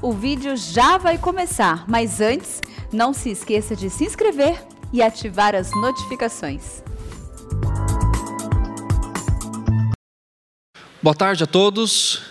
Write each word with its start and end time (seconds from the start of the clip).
O 0.00 0.12
vídeo 0.12 0.56
já 0.56 0.96
vai 0.96 1.18
começar, 1.18 1.84
mas 1.88 2.20
antes, 2.20 2.60
não 2.92 3.12
se 3.12 3.30
esqueça 3.30 3.74
de 3.74 3.90
se 3.90 4.04
inscrever 4.04 4.62
e 4.92 5.02
ativar 5.02 5.56
as 5.56 5.72
notificações. 5.72 6.84
Boa 11.02 11.16
tarde 11.16 11.42
a 11.42 11.46
todos. 11.48 12.22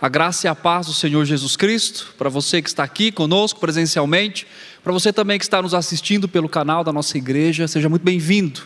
A 0.00 0.08
graça 0.08 0.46
e 0.46 0.48
a 0.48 0.54
paz 0.54 0.86
do 0.86 0.94
Senhor 0.94 1.22
Jesus 1.26 1.54
Cristo, 1.54 2.14
para 2.16 2.30
você 2.30 2.62
que 2.62 2.68
está 2.68 2.82
aqui 2.82 3.12
conosco 3.12 3.60
presencialmente, 3.60 4.46
para 4.82 4.92
você 4.92 5.12
também 5.12 5.38
que 5.38 5.44
está 5.44 5.60
nos 5.60 5.74
assistindo 5.74 6.26
pelo 6.26 6.48
canal 6.48 6.82
da 6.82 6.94
nossa 6.94 7.18
igreja, 7.18 7.68
seja 7.68 7.90
muito 7.90 8.04
bem-vindo. 8.04 8.62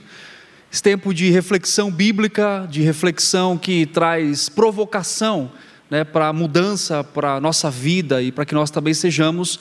Esse 0.72 0.84
tempo 0.84 1.12
de 1.12 1.30
reflexão 1.30 1.90
bíblica, 1.90 2.64
de 2.70 2.80
reflexão 2.80 3.58
que 3.58 3.86
traz 3.86 4.48
provocação 4.48 5.50
né, 5.91 6.04
para 6.04 6.29
a 6.29 6.32
mudança, 6.32 7.02
para 7.02 7.34
a 7.34 7.41
nossa 7.41 7.70
vida 7.70 8.22
e 8.22 8.30
para 8.30 8.46
que 8.46 8.54
nós 8.54 8.70
também 8.70 8.95
sejamos 8.95 9.59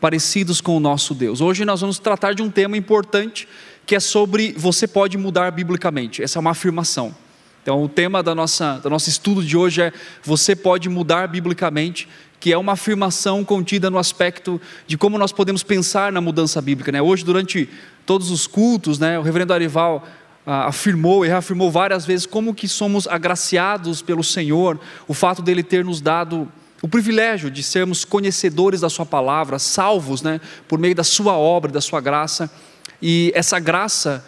parecidos 0.00 0.60
com 0.60 0.76
o 0.76 0.80
nosso 0.80 1.14
Deus. 1.14 1.40
Hoje 1.40 1.64
nós 1.64 1.80
vamos 1.80 1.98
tratar 1.98 2.34
de 2.34 2.42
um 2.42 2.50
tema 2.50 2.76
importante 2.76 3.48
que 3.86 3.94
é 3.96 4.00
sobre 4.00 4.54
você 4.56 4.86
pode 4.86 5.16
mudar 5.18 5.50
biblicamente. 5.50 6.22
Essa 6.22 6.38
é 6.38 6.40
uma 6.40 6.50
afirmação. 6.50 7.14
Então, 7.62 7.82
o 7.82 7.88
tema 7.88 8.22
da 8.22 8.34
nossa, 8.34 8.78
do 8.78 8.88
nosso 8.88 9.08
estudo 9.08 9.42
de 9.44 9.56
hoje 9.56 9.82
é 9.82 9.92
você 10.22 10.56
pode 10.56 10.88
mudar 10.88 11.28
biblicamente, 11.28 12.08
que 12.38 12.52
é 12.52 12.56
uma 12.56 12.72
afirmação 12.72 13.44
contida 13.44 13.90
no 13.90 13.98
aspecto 13.98 14.58
de 14.86 14.96
como 14.96 15.18
nós 15.18 15.30
podemos 15.30 15.62
pensar 15.62 16.10
na 16.10 16.22
mudança 16.22 16.60
bíblica. 16.62 16.90
Né? 16.90 17.02
Hoje, 17.02 17.22
durante 17.22 17.68
todos 18.06 18.30
os 18.30 18.46
cultos, 18.46 18.98
né, 18.98 19.18
o 19.18 19.22
reverendo 19.22 19.52
Arival 19.52 20.06
afirmou 20.46 21.24
e 21.24 21.28
reafirmou 21.28 21.70
várias 21.70 22.06
vezes 22.06 22.26
como 22.26 22.54
que 22.54 22.66
somos 22.66 23.06
agraciados 23.06 24.02
pelo 24.02 24.24
Senhor, 24.24 24.80
o 25.06 25.14
fato 25.14 25.42
dele 25.42 25.62
ter 25.62 25.84
nos 25.84 26.00
dado 26.00 26.50
o 26.82 26.88
privilégio 26.88 27.50
de 27.50 27.62
sermos 27.62 28.04
conhecedores 28.04 28.80
da 28.80 28.88
sua 28.88 29.04
palavra, 29.04 29.58
salvos, 29.58 30.22
né, 30.22 30.40
por 30.66 30.78
meio 30.78 30.94
da 30.94 31.04
sua 31.04 31.36
obra, 31.36 31.70
da 31.70 31.80
sua 31.80 32.00
graça. 32.00 32.50
E 33.02 33.30
essa 33.34 33.58
graça 33.58 34.24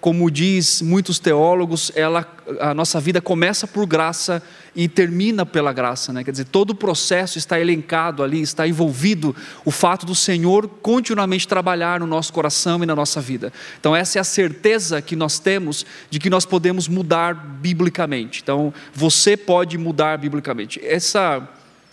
como 0.00 0.30
diz 0.30 0.80
muitos 0.80 1.18
teólogos, 1.18 1.92
ela, 1.94 2.26
a 2.58 2.72
nossa 2.72 2.98
vida 2.98 3.20
começa 3.20 3.66
por 3.66 3.86
graça 3.86 4.42
e 4.74 4.88
termina 4.88 5.44
pela 5.44 5.72
graça, 5.72 6.12
né? 6.12 6.24
Quer 6.24 6.30
dizer, 6.30 6.44
todo 6.44 6.70
o 6.70 6.74
processo 6.74 7.36
está 7.36 7.60
elencado 7.60 8.22
ali, 8.22 8.40
está 8.40 8.66
envolvido 8.66 9.36
o 9.64 9.70
fato 9.70 10.06
do 10.06 10.14
Senhor 10.14 10.68
continuamente 10.68 11.46
trabalhar 11.46 12.00
no 12.00 12.06
nosso 12.06 12.32
coração 12.32 12.82
e 12.82 12.86
na 12.86 12.96
nossa 12.96 13.20
vida. 13.20 13.52
Então 13.78 13.94
essa 13.94 14.18
é 14.18 14.20
a 14.20 14.24
certeza 14.24 15.02
que 15.02 15.14
nós 15.14 15.38
temos 15.38 15.84
de 16.08 16.18
que 16.18 16.30
nós 16.30 16.46
podemos 16.46 16.88
mudar 16.88 17.34
biblicamente. 17.34 18.40
Então 18.42 18.72
você 18.94 19.36
pode 19.36 19.76
mudar 19.76 20.16
biblicamente. 20.16 20.80
Essa, 20.82 21.46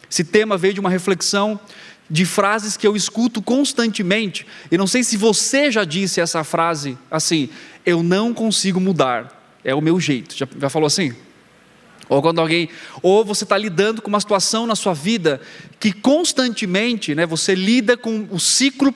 esse 0.09 0.23
tema 0.23 0.57
veio 0.57 0.73
de 0.73 0.79
uma 0.79 0.89
reflexão 0.89 1.59
de 2.09 2.25
frases 2.25 2.77
que 2.77 2.87
eu 2.87 2.95
escuto 2.95 3.41
constantemente, 3.41 4.47
e 4.71 4.77
não 4.77 4.87
sei 4.87 5.03
se 5.03 5.17
você 5.17 5.69
já 5.69 5.83
disse 5.83 6.21
essa 6.21 6.43
frase 6.43 6.97
assim: 7.11 7.49
eu 7.87 8.03
não 8.03 8.33
consigo 8.33 8.81
mudar, 8.81 9.57
é 9.63 9.73
o 9.73 9.79
meu 9.79 9.97
jeito. 9.97 10.35
Já, 10.35 10.45
já 10.59 10.69
falou 10.69 10.87
assim? 10.87 11.15
Ou 12.09 12.21
quando 12.21 12.39
alguém, 12.39 12.67
ou 13.01 13.23
você 13.23 13.45
está 13.45 13.57
lidando 13.57 14.01
com 14.01 14.09
uma 14.09 14.19
situação 14.19 14.67
na 14.67 14.75
sua 14.75 14.93
vida 14.93 15.39
que 15.79 15.93
constantemente, 15.93 17.15
né, 17.15 17.25
você 17.25 17.55
lida 17.55 17.95
com 17.95 18.27
o 18.29 18.39
ciclo 18.41 18.93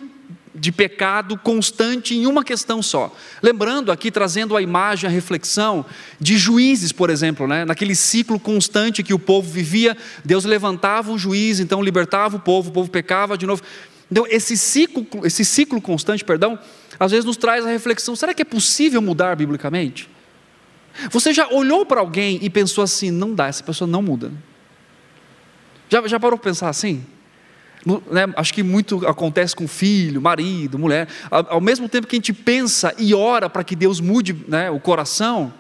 de 0.54 0.74
pecado 0.74 1.38
constante 1.38 2.14
em 2.14 2.28
uma 2.28 2.44
questão 2.44 2.84
só. 2.84 3.16
Lembrando 3.42 3.94
aqui, 3.94 4.12
trazendo 4.12 4.58
a 4.58 4.62
imagem, 4.62 5.10
a 5.10 5.12
reflexão 5.12 5.86
de 6.20 6.38
juízes, 6.38 6.92
por 6.92 7.10
exemplo, 7.10 7.48
né? 7.48 7.64
naquele 7.64 7.96
ciclo 7.96 8.38
constante 8.38 9.02
que 9.02 9.14
o 9.14 9.20
povo 9.20 9.50
vivia, 9.50 9.96
Deus 10.26 10.44
levantava 10.44 11.14
o 11.14 11.18
juiz, 11.18 11.62
então 11.62 11.82
libertava 11.82 12.36
o 12.36 12.40
povo, 12.40 12.70
o 12.70 12.74
povo 12.74 12.92
pecava 12.92 13.38
de 13.38 13.46
novo. 13.46 13.64
Então, 14.12 14.28
esse 14.30 14.58
ciclo, 14.58 15.08
esse 15.24 15.46
ciclo 15.46 15.82
constante, 15.82 16.26
perdão, 16.26 16.60
às 17.02 17.10
vezes 17.10 17.26
nos 17.26 17.36
traz 17.36 17.66
a 17.66 17.70
reflexão: 17.70 18.16
será 18.16 18.32
que 18.32 18.44
é 18.44 18.46
possível 18.46 19.02
mudar 19.02 19.36
biblicamente? 19.36 20.08
Você 21.10 21.34
já 21.34 21.48
olhou 21.48 21.84
para 21.84 22.00
alguém 22.00 22.38
e 22.44 22.50
pensou 22.50 22.84
assim: 22.84 23.10
não 23.10 23.34
dá, 23.34 23.48
essa 23.48 23.64
pessoa 23.64 23.88
não 23.88 24.04
muda? 24.04 24.32
Já, 25.90 26.08
já 26.08 26.20
parou 26.20 26.38
para 26.38 26.52
pensar 26.52 26.70
assim? 26.70 27.04
né, 28.12 28.32
acho 28.36 28.54
que 28.54 28.62
muito 28.62 29.08
acontece 29.08 29.56
com 29.56 29.68
filho, 29.68 30.22
marido, 30.22 30.78
mulher. 30.78 31.08
Ao, 31.32 31.54
ao, 31.54 31.62
mesmo 31.62 31.90
tempo 31.90 32.06
que 32.06 32.16
a 32.16 32.20
gente 32.20 32.34
pensa 32.34 32.94
e 32.96 33.16
ora 33.16 33.50
para 33.50 33.64
que 33.64 33.76
Deus 33.76 34.00
mude 34.00 34.38
né, 34.48 34.70
o 34.70 34.80
coração, 34.80 35.52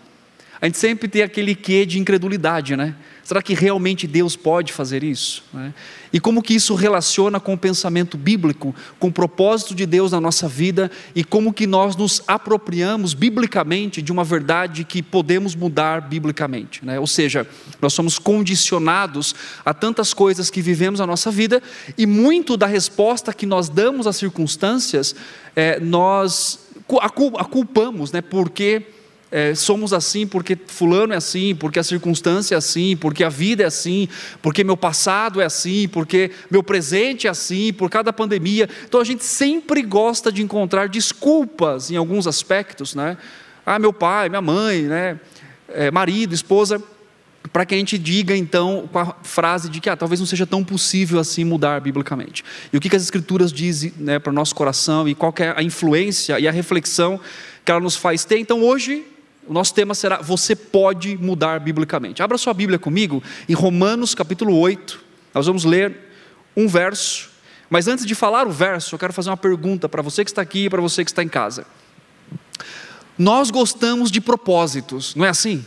a 0.61 0.67
gente 0.67 0.77
sempre 0.77 1.07
tem 1.07 1.23
aquele 1.23 1.55
quê 1.55 1.87
de 1.87 1.97
incredulidade, 1.97 2.77
né? 2.77 2.95
Será 3.23 3.41
que 3.41 3.53
realmente 3.55 4.05
Deus 4.05 4.35
pode 4.35 4.73
fazer 4.73 5.03
isso? 5.03 5.43
Né? 5.53 5.73
E 6.11 6.19
como 6.19 6.41
que 6.41 6.53
isso 6.53 6.75
relaciona 6.75 7.39
com 7.39 7.53
o 7.53 7.57
pensamento 7.57 8.17
bíblico, 8.17 8.75
com 8.99 9.07
o 9.07 9.11
propósito 9.11 9.73
de 9.73 9.85
Deus 9.85 10.11
na 10.11 10.19
nossa 10.19 10.47
vida 10.47 10.91
e 11.15 11.23
como 11.23 11.53
que 11.53 11.65
nós 11.65 11.95
nos 11.95 12.21
apropriamos 12.27 13.13
biblicamente 13.13 14.01
de 14.01 14.11
uma 14.11 14.23
verdade 14.23 14.83
que 14.83 15.01
podemos 15.01 15.55
mudar 15.55 16.01
biblicamente? 16.01 16.85
Né? 16.85 16.99
Ou 16.99 17.07
seja, 17.07 17.47
nós 17.81 17.93
somos 17.93 18.19
condicionados 18.19 19.33
a 19.63 19.73
tantas 19.73 20.13
coisas 20.13 20.49
que 20.49 20.61
vivemos 20.61 20.99
na 20.99 21.07
nossa 21.07 21.31
vida 21.31 21.61
e 21.97 22.05
muito 22.05 22.57
da 22.57 22.67
resposta 22.67 23.33
que 23.33 23.45
nós 23.45 23.69
damos 23.69 24.07
às 24.07 24.17
circunstâncias, 24.17 25.15
é, 25.55 25.79
nós 25.79 26.59
a 26.99 27.09
culpamos, 27.45 28.11
né? 28.11 28.21
porque 28.21 28.85
é, 29.31 29.55
somos 29.55 29.93
assim 29.93 30.27
porque 30.27 30.57
fulano 30.67 31.13
é 31.13 31.15
assim, 31.15 31.55
porque 31.55 31.79
a 31.79 31.83
circunstância 31.83 32.53
é 32.53 32.57
assim, 32.57 32.97
porque 32.97 33.23
a 33.23 33.29
vida 33.29 33.63
é 33.63 33.65
assim, 33.65 34.09
porque 34.41 34.61
meu 34.61 34.75
passado 34.75 35.39
é 35.39 35.45
assim, 35.45 35.87
porque 35.87 36.31
meu 36.49 36.61
presente 36.61 37.27
é 37.27 37.29
assim, 37.29 37.71
por 37.71 37.89
cada 37.89 38.11
pandemia. 38.11 38.67
Então 38.85 38.99
a 38.99 39.05
gente 39.05 39.23
sempre 39.23 39.81
gosta 39.83 40.31
de 40.31 40.43
encontrar 40.43 40.89
desculpas 40.89 41.89
em 41.89 41.95
alguns 41.95 42.27
aspectos, 42.27 42.93
né? 42.93 43.17
Ah, 43.65 43.79
meu 43.79 43.93
pai, 43.93 44.27
minha 44.27 44.41
mãe, 44.41 44.81
né? 44.81 45.17
É, 45.69 45.89
marido, 45.89 46.35
esposa, 46.35 46.83
para 47.53 47.65
que 47.65 47.73
a 47.73 47.77
gente 47.77 47.97
diga 47.97 48.35
então 48.35 48.89
com 48.91 48.99
a 48.99 49.15
frase 49.23 49.69
de 49.69 49.79
que 49.79 49.89
ah, 49.89 49.95
talvez 49.95 50.19
não 50.19 50.27
seja 50.27 50.45
tão 50.45 50.61
possível 50.61 51.21
assim 51.21 51.45
mudar 51.45 51.79
biblicamente. 51.79 52.43
E 52.73 52.75
o 52.75 52.81
que, 52.81 52.89
que 52.89 52.97
as 52.97 53.03
escrituras 53.03 53.53
dizem 53.53 53.93
né, 53.97 54.19
para 54.19 54.31
o 54.31 54.33
nosso 54.33 54.53
coração 54.53 55.07
e 55.07 55.15
qual 55.15 55.33
é 55.39 55.53
a 55.55 55.63
influência 55.63 56.37
e 56.37 56.49
a 56.49 56.51
reflexão 56.51 57.17
que 57.63 57.71
ela 57.71 57.79
nos 57.79 57.95
faz 57.95 58.25
ter. 58.25 58.37
Então 58.37 58.61
hoje 58.61 59.05
o 59.47 59.53
nosso 59.53 59.73
tema 59.73 59.93
será 59.93 60.21
Você 60.21 60.55
pode 60.55 61.17
mudar 61.17 61.59
biblicamente. 61.59 62.21
Abra 62.21 62.37
sua 62.37 62.53
Bíblia 62.53 62.77
comigo 62.77 63.23
em 63.47 63.53
Romanos 63.53 64.13
capítulo 64.13 64.57
8. 64.57 65.03
Nós 65.33 65.47
vamos 65.47 65.63
ler 65.63 65.95
um 66.55 66.67
verso. 66.67 67.29
Mas 67.69 67.87
antes 67.87 68.05
de 68.05 68.13
falar 68.13 68.47
o 68.47 68.51
verso, 68.51 68.95
eu 68.95 68.99
quero 68.99 69.13
fazer 69.13 69.29
uma 69.29 69.37
pergunta 69.37 69.87
para 69.87 70.01
você 70.01 70.23
que 70.25 70.31
está 70.31 70.41
aqui 70.41 70.65
e 70.65 70.69
para 70.69 70.81
você 70.81 71.03
que 71.05 71.11
está 71.11 71.23
em 71.23 71.29
casa. 71.29 71.65
Nós 73.17 73.49
gostamos 73.49 74.11
de 74.11 74.19
propósitos, 74.19 75.15
não 75.15 75.25
é 75.25 75.29
assim? 75.29 75.63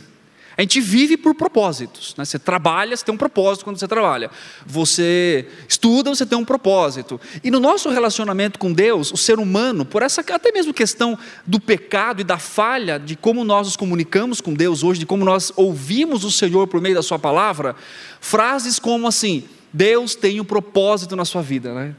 A 0.57 0.61
gente 0.61 0.79
vive 0.79 1.17
por 1.17 1.35
propósitos. 1.35 2.15
Né? 2.17 2.23
Você 2.23 2.39
trabalha, 2.39 2.95
você 2.95 3.03
tem 3.03 3.13
um 3.13 3.17
propósito 3.17 3.65
quando 3.65 3.77
você 3.77 3.87
trabalha. 3.87 4.31
Você 4.65 5.47
estuda, 5.67 6.09
você 6.09 6.25
tem 6.25 6.37
um 6.37 6.45
propósito. 6.45 7.19
E 7.43 7.51
no 7.51 7.59
nosso 7.59 7.89
relacionamento 7.89 8.57
com 8.57 8.71
Deus, 8.71 9.11
o 9.11 9.17
ser 9.17 9.37
humano, 9.37 9.85
por 9.85 10.01
essa 10.01 10.21
até 10.21 10.51
mesmo 10.51 10.73
questão 10.73 11.17
do 11.45 11.59
pecado 11.59 12.21
e 12.21 12.23
da 12.23 12.37
falha, 12.37 12.97
de 12.97 13.15
como 13.15 13.43
nós 13.43 13.67
nos 13.67 13.75
comunicamos 13.75 14.39
com 14.39 14.53
Deus 14.53 14.83
hoje, 14.83 15.01
de 15.01 15.05
como 15.05 15.25
nós 15.25 15.51
ouvimos 15.55 16.23
o 16.23 16.31
Senhor 16.31 16.67
por 16.67 16.79
meio 16.79 16.95
da 16.95 17.03
Sua 17.03 17.19
palavra, 17.19 17.75
frases 18.21 18.79
como 18.79 19.07
assim: 19.07 19.43
Deus 19.73 20.15
tem 20.15 20.39
um 20.39 20.45
propósito 20.45 21.17
na 21.17 21.25
sua 21.25 21.41
vida. 21.41 21.73
Né? 21.73 21.95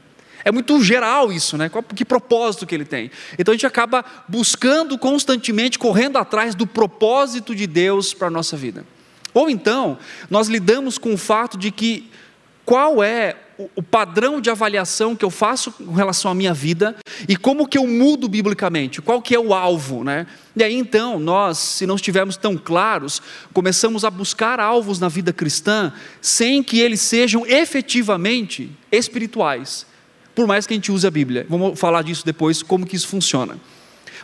É 0.47 0.51
muito 0.51 0.81
geral 0.81 1.29
isso, 1.29 1.57
né? 1.57 1.67
Qual, 1.67 1.83
que 1.83 2.05
propósito 2.05 2.65
que 2.65 2.73
ele 2.73 2.85
tem? 2.85 3.11
Então 3.37 3.51
a 3.51 3.55
gente 3.55 3.65
acaba 3.65 4.05
buscando 4.29 4.97
constantemente, 4.97 5.77
correndo 5.77 6.17
atrás 6.17 6.55
do 6.55 6.65
propósito 6.65 7.53
de 7.53 7.67
Deus 7.67 8.13
para 8.13 8.27
a 8.27 8.31
nossa 8.31 8.55
vida. 8.55 8.85
Ou 9.33 9.49
então, 9.49 9.97
nós 10.29 10.47
lidamos 10.47 10.97
com 10.97 11.13
o 11.13 11.17
fato 11.17 11.57
de 11.57 11.69
que 11.69 12.09
qual 12.63 13.03
é 13.03 13.35
o 13.75 13.83
padrão 13.83 14.39
de 14.39 14.49
avaliação 14.49 15.17
que 15.17 15.25
eu 15.25 15.29
faço 15.29 15.69
com 15.69 15.91
relação 15.91 16.31
à 16.31 16.33
minha 16.33 16.53
vida 16.53 16.95
e 17.27 17.35
como 17.35 17.67
que 17.67 17.77
eu 17.77 17.85
mudo 17.85 18.29
biblicamente, 18.29 19.01
qual 19.01 19.21
que 19.21 19.35
é 19.35 19.39
o 19.39 19.53
alvo, 19.53 20.01
né? 20.01 20.27
E 20.55 20.63
aí 20.63 20.75
então, 20.75 21.19
nós, 21.19 21.57
se 21.57 21.85
não 21.85 21.95
estivermos 21.97 22.37
tão 22.37 22.55
claros, 22.55 23.21
começamos 23.51 24.05
a 24.05 24.09
buscar 24.09 24.61
alvos 24.61 24.97
na 24.97 25.09
vida 25.09 25.33
cristã 25.33 25.91
sem 26.21 26.63
que 26.63 26.79
eles 26.79 27.01
sejam 27.01 27.45
efetivamente 27.45 28.71
espirituais 28.89 29.85
por 30.37 30.45
mais 30.45 30.67
que 30.67 30.73
a 30.75 30.77
gente 30.77 30.91
use 30.91 31.07
a 31.07 31.09
Bíblia. 31.09 31.47
Vamos 31.49 31.79
falar 31.79 32.03
disso 32.03 32.23
depois, 32.23 32.61
como 32.61 32.85
que 32.85 32.95
isso 32.95 33.07
funciona. 33.07 33.57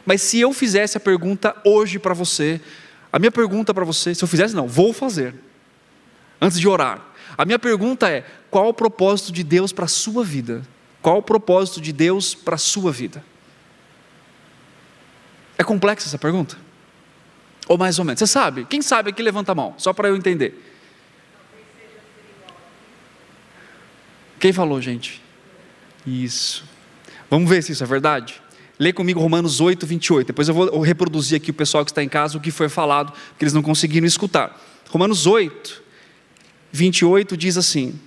Mas 0.05 0.21
se 0.21 0.39
eu 0.39 0.53
fizesse 0.53 0.95
a 0.95 0.99
pergunta 0.99 1.55
hoje 1.65 1.97
para 1.97 2.13
você, 2.13 2.61
a 3.11 3.17
minha 3.17 3.31
pergunta 3.31 3.73
para 3.73 3.83
você, 3.83 4.13
se 4.13 4.23
eu 4.23 4.27
fizesse, 4.27 4.55
não, 4.55 4.67
vou 4.67 4.93
fazer, 4.93 5.33
antes 6.39 6.59
de 6.59 6.67
orar. 6.67 7.01
A 7.35 7.43
minha 7.45 7.57
pergunta 7.57 8.07
é: 8.11 8.23
qual 8.51 8.69
o 8.69 8.73
propósito 8.75 9.31
de 9.31 9.43
Deus 9.43 9.73
para 9.73 9.85
a 9.85 9.87
sua 9.87 10.23
vida? 10.23 10.61
Qual 11.01 11.17
o 11.17 11.23
propósito 11.23 11.81
de 11.81 11.91
Deus 11.91 12.35
para 12.35 12.53
a 12.53 12.59
sua 12.59 12.91
vida? 12.91 13.25
É 15.57 15.63
complexa 15.63 16.07
essa 16.07 16.19
pergunta? 16.19 16.55
Ou 17.67 17.75
mais 17.75 17.97
ou 17.97 18.05
menos? 18.05 18.19
Você 18.19 18.27
sabe? 18.27 18.65
Quem 18.65 18.83
sabe 18.83 19.09
aqui 19.09 19.23
levanta 19.23 19.51
a 19.51 19.55
mão, 19.55 19.73
só 19.79 19.91
para 19.91 20.09
eu 20.09 20.15
entender. 20.15 20.63
Quem 24.39 24.53
falou, 24.53 24.79
gente? 24.79 25.22
Isso. 26.05 26.63
Vamos 27.29 27.49
ver 27.49 27.63
se 27.63 27.71
isso 27.71 27.83
é 27.83 27.87
verdade? 27.87 28.41
Lê 28.79 28.91
comigo 28.91 29.19
Romanos 29.19 29.61
8, 29.61 29.85
28. 29.85 30.27
Depois 30.27 30.47
eu 30.47 30.53
vou 30.53 30.81
reproduzir 30.81 31.37
aqui 31.37 31.51
o 31.51 31.53
pessoal 31.53 31.85
que 31.85 31.91
está 31.91 32.03
em 32.03 32.09
casa 32.09 32.37
o 32.37 32.41
que 32.41 32.51
foi 32.51 32.69
falado, 32.69 33.13
porque 33.29 33.43
eles 33.43 33.53
não 33.53 33.61
conseguiram 33.61 34.05
escutar. 34.05 34.59
Romanos 34.89 35.25
8, 35.25 35.81
28 36.71 37.37
diz 37.37 37.57
assim: 37.57 37.99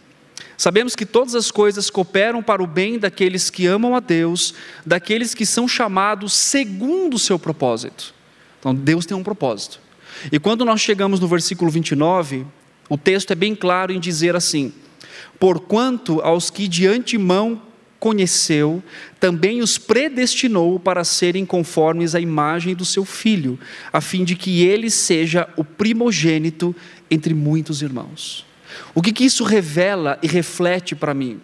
Sabemos 0.56 0.96
que 0.96 1.06
todas 1.06 1.34
as 1.34 1.50
coisas 1.50 1.90
cooperam 1.90 2.42
para 2.42 2.62
o 2.62 2.66
bem 2.66 2.98
daqueles 2.98 3.50
que 3.50 3.66
amam 3.66 3.94
a 3.94 4.00
Deus, 4.00 4.54
daqueles 4.84 5.34
que 5.34 5.44
são 5.44 5.68
chamados 5.68 6.32
segundo 6.32 7.14
o 7.14 7.18
seu 7.18 7.38
propósito. 7.38 8.14
Então, 8.58 8.74
Deus 8.74 9.06
tem 9.06 9.16
um 9.16 9.22
propósito. 9.22 9.80
E 10.32 10.38
quando 10.38 10.64
nós 10.64 10.80
chegamos 10.80 11.20
no 11.20 11.28
versículo 11.28 11.70
29, 11.70 12.46
o 12.88 12.96
texto 12.96 13.30
é 13.32 13.34
bem 13.34 13.54
claro 13.54 13.92
em 13.92 14.00
dizer 14.00 14.34
assim: 14.34 14.72
Porquanto 15.38 16.20
aos 16.20 16.50
que 16.50 16.66
de 16.66 16.86
antemão 16.86 17.62
conheceu, 18.06 18.80
também 19.18 19.60
os 19.60 19.78
predestinou 19.78 20.78
para 20.78 21.02
serem 21.02 21.44
conformes 21.44 22.14
à 22.14 22.20
imagem 22.20 22.72
do 22.72 22.84
seu 22.84 23.04
filho, 23.04 23.58
a 23.92 24.00
fim 24.00 24.22
de 24.22 24.36
que 24.36 24.62
ele 24.62 24.90
seja 24.90 25.48
o 25.56 25.64
primogênito 25.64 26.72
entre 27.10 27.34
muitos 27.34 27.82
irmãos. 27.82 28.46
O 28.94 29.02
que, 29.02 29.12
que 29.12 29.24
isso 29.24 29.42
revela 29.42 30.20
e 30.22 30.28
reflete 30.28 30.94
para 30.94 31.12
mim? 31.12 31.40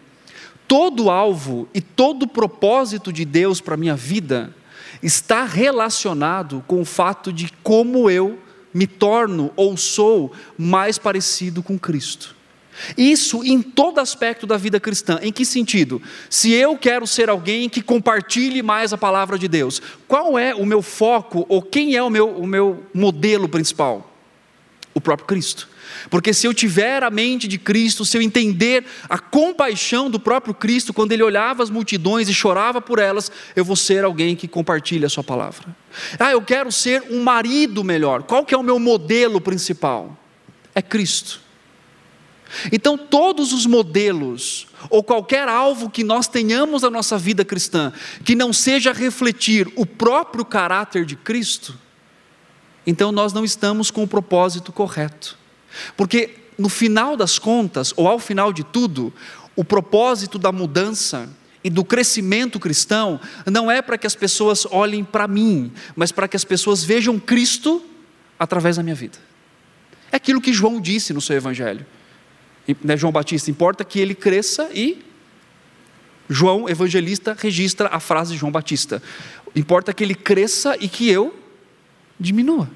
Todo 0.68 1.10
alvo 1.10 1.68
e 1.74 1.80
todo 1.80 2.28
propósito 2.28 3.12
de 3.12 3.24
Deus 3.24 3.60
para 3.60 3.74
a 3.74 3.76
minha 3.76 3.96
vida 3.96 4.54
está 5.02 5.44
relacionado 5.44 6.62
com 6.68 6.80
o 6.80 6.84
fato 6.84 7.32
de 7.32 7.52
como 7.64 8.08
eu 8.08 8.38
me 8.72 8.86
torno 8.86 9.50
ou 9.56 9.76
sou 9.76 10.30
mais 10.56 10.96
parecido 10.96 11.60
com 11.60 11.76
Cristo. 11.76 12.36
Isso 12.96 13.44
em 13.44 13.60
todo 13.60 14.00
aspecto 14.00 14.46
da 14.46 14.56
vida 14.56 14.80
cristã. 14.80 15.18
Em 15.22 15.32
que 15.32 15.44
sentido? 15.44 16.00
Se 16.28 16.52
eu 16.52 16.76
quero 16.76 17.06
ser 17.06 17.28
alguém 17.28 17.68
que 17.68 17.82
compartilhe 17.82 18.62
mais 18.62 18.92
a 18.92 18.98
palavra 18.98 19.38
de 19.38 19.48
Deus, 19.48 19.80
qual 20.08 20.38
é 20.38 20.54
o 20.54 20.66
meu 20.66 20.82
foco 20.82 21.44
ou 21.48 21.62
quem 21.62 21.94
é 21.94 22.02
o 22.02 22.10
meu, 22.10 22.28
o 22.28 22.46
meu 22.46 22.84
modelo 22.94 23.48
principal? 23.48 24.10
O 24.94 25.00
próprio 25.00 25.26
Cristo. 25.26 25.68
Porque 26.10 26.32
se 26.32 26.46
eu 26.46 26.54
tiver 26.54 27.02
a 27.02 27.10
mente 27.10 27.46
de 27.46 27.58
Cristo, 27.58 28.04
se 28.04 28.16
eu 28.16 28.22
entender 28.22 28.84
a 29.08 29.18
compaixão 29.18 30.10
do 30.10 30.18
próprio 30.18 30.54
Cristo, 30.54 30.92
quando 30.92 31.12
ele 31.12 31.22
olhava 31.22 31.62
as 31.62 31.70
multidões 31.70 32.28
e 32.28 32.34
chorava 32.34 32.80
por 32.80 32.98
elas, 32.98 33.30
eu 33.54 33.64
vou 33.64 33.76
ser 33.76 34.04
alguém 34.04 34.34
que 34.34 34.48
compartilha 34.48 35.06
a 35.06 35.10
sua 35.10 35.24
palavra. 35.24 35.76
Ah, 36.18 36.32
eu 36.32 36.42
quero 36.42 36.72
ser 36.72 37.04
um 37.10 37.22
marido 37.22 37.84
melhor. 37.84 38.22
Qual 38.22 38.44
que 38.44 38.54
é 38.54 38.58
o 38.58 38.62
meu 38.62 38.78
modelo 38.78 39.40
principal? 39.40 40.18
É 40.74 40.80
Cristo. 40.80 41.41
Então, 42.70 42.96
todos 42.98 43.52
os 43.52 43.66
modelos, 43.66 44.66
ou 44.90 45.02
qualquer 45.02 45.48
alvo 45.48 45.90
que 45.90 46.04
nós 46.04 46.28
tenhamos 46.28 46.82
na 46.82 46.90
nossa 46.90 47.16
vida 47.16 47.44
cristã, 47.44 47.92
que 48.24 48.34
não 48.34 48.52
seja 48.52 48.92
refletir 48.92 49.70
o 49.76 49.86
próprio 49.86 50.44
caráter 50.44 51.04
de 51.04 51.16
Cristo, 51.16 51.78
então 52.86 53.12
nós 53.12 53.32
não 53.32 53.44
estamos 53.44 53.90
com 53.90 54.02
o 54.02 54.08
propósito 54.08 54.72
correto. 54.72 55.38
Porque 55.96 56.30
no 56.58 56.68
final 56.68 57.16
das 57.16 57.38
contas, 57.38 57.92
ou 57.96 58.06
ao 58.06 58.18
final 58.18 58.52
de 58.52 58.64
tudo, 58.64 59.12
o 59.56 59.64
propósito 59.64 60.38
da 60.38 60.52
mudança 60.52 61.28
e 61.64 61.70
do 61.70 61.84
crescimento 61.84 62.58
cristão 62.58 63.20
não 63.46 63.70
é 63.70 63.80
para 63.80 63.96
que 63.96 64.06
as 64.06 64.16
pessoas 64.16 64.66
olhem 64.70 65.04
para 65.04 65.28
mim, 65.28 65.72
mas 65.94 66.10
para 66.10 66.26
que 66.26 66.36
as 66.36 66.44
pessoas 66.44 66.82
vejam 66.82 67.18
Cristo 67.18 67.82
através 68.38 68.76
da 68.76 68.82
minha 68.82 68.96
vida. 68.96 69.18
É 70.10 70.16
aquilo 70.16 70.40
que 70.40 70.52
João 70.52 70.80
disse 70.80 71.12
no 71.12 71.20
seu 71.20 71.36
evangelho 71.36 71.86
né, 72.82 72.96
João 72.96 73.12
Batista, 73.12 73.50
importa 73.50 73.84
que 73.84 73.98
ele 73.98 74.14
cresça 74.14 74.70
e 74.74 75.04
João, 76.28 76.68
evangelista, 76.68 77.36
registra 77.38 77.88
a 77.92 78.00
frase 78.00 78.32
de 78.32 78.38
João 78.38 78.52
Batista. 78.52 79.02
Importa 79.54 79.92
que 79.92 80.02
ele 80.02 80.14
cresça 80.14 80.76
e 80.80 80.88
que 80.88 81.08
eu 81.08 81.34
diminua. 82.18 82.70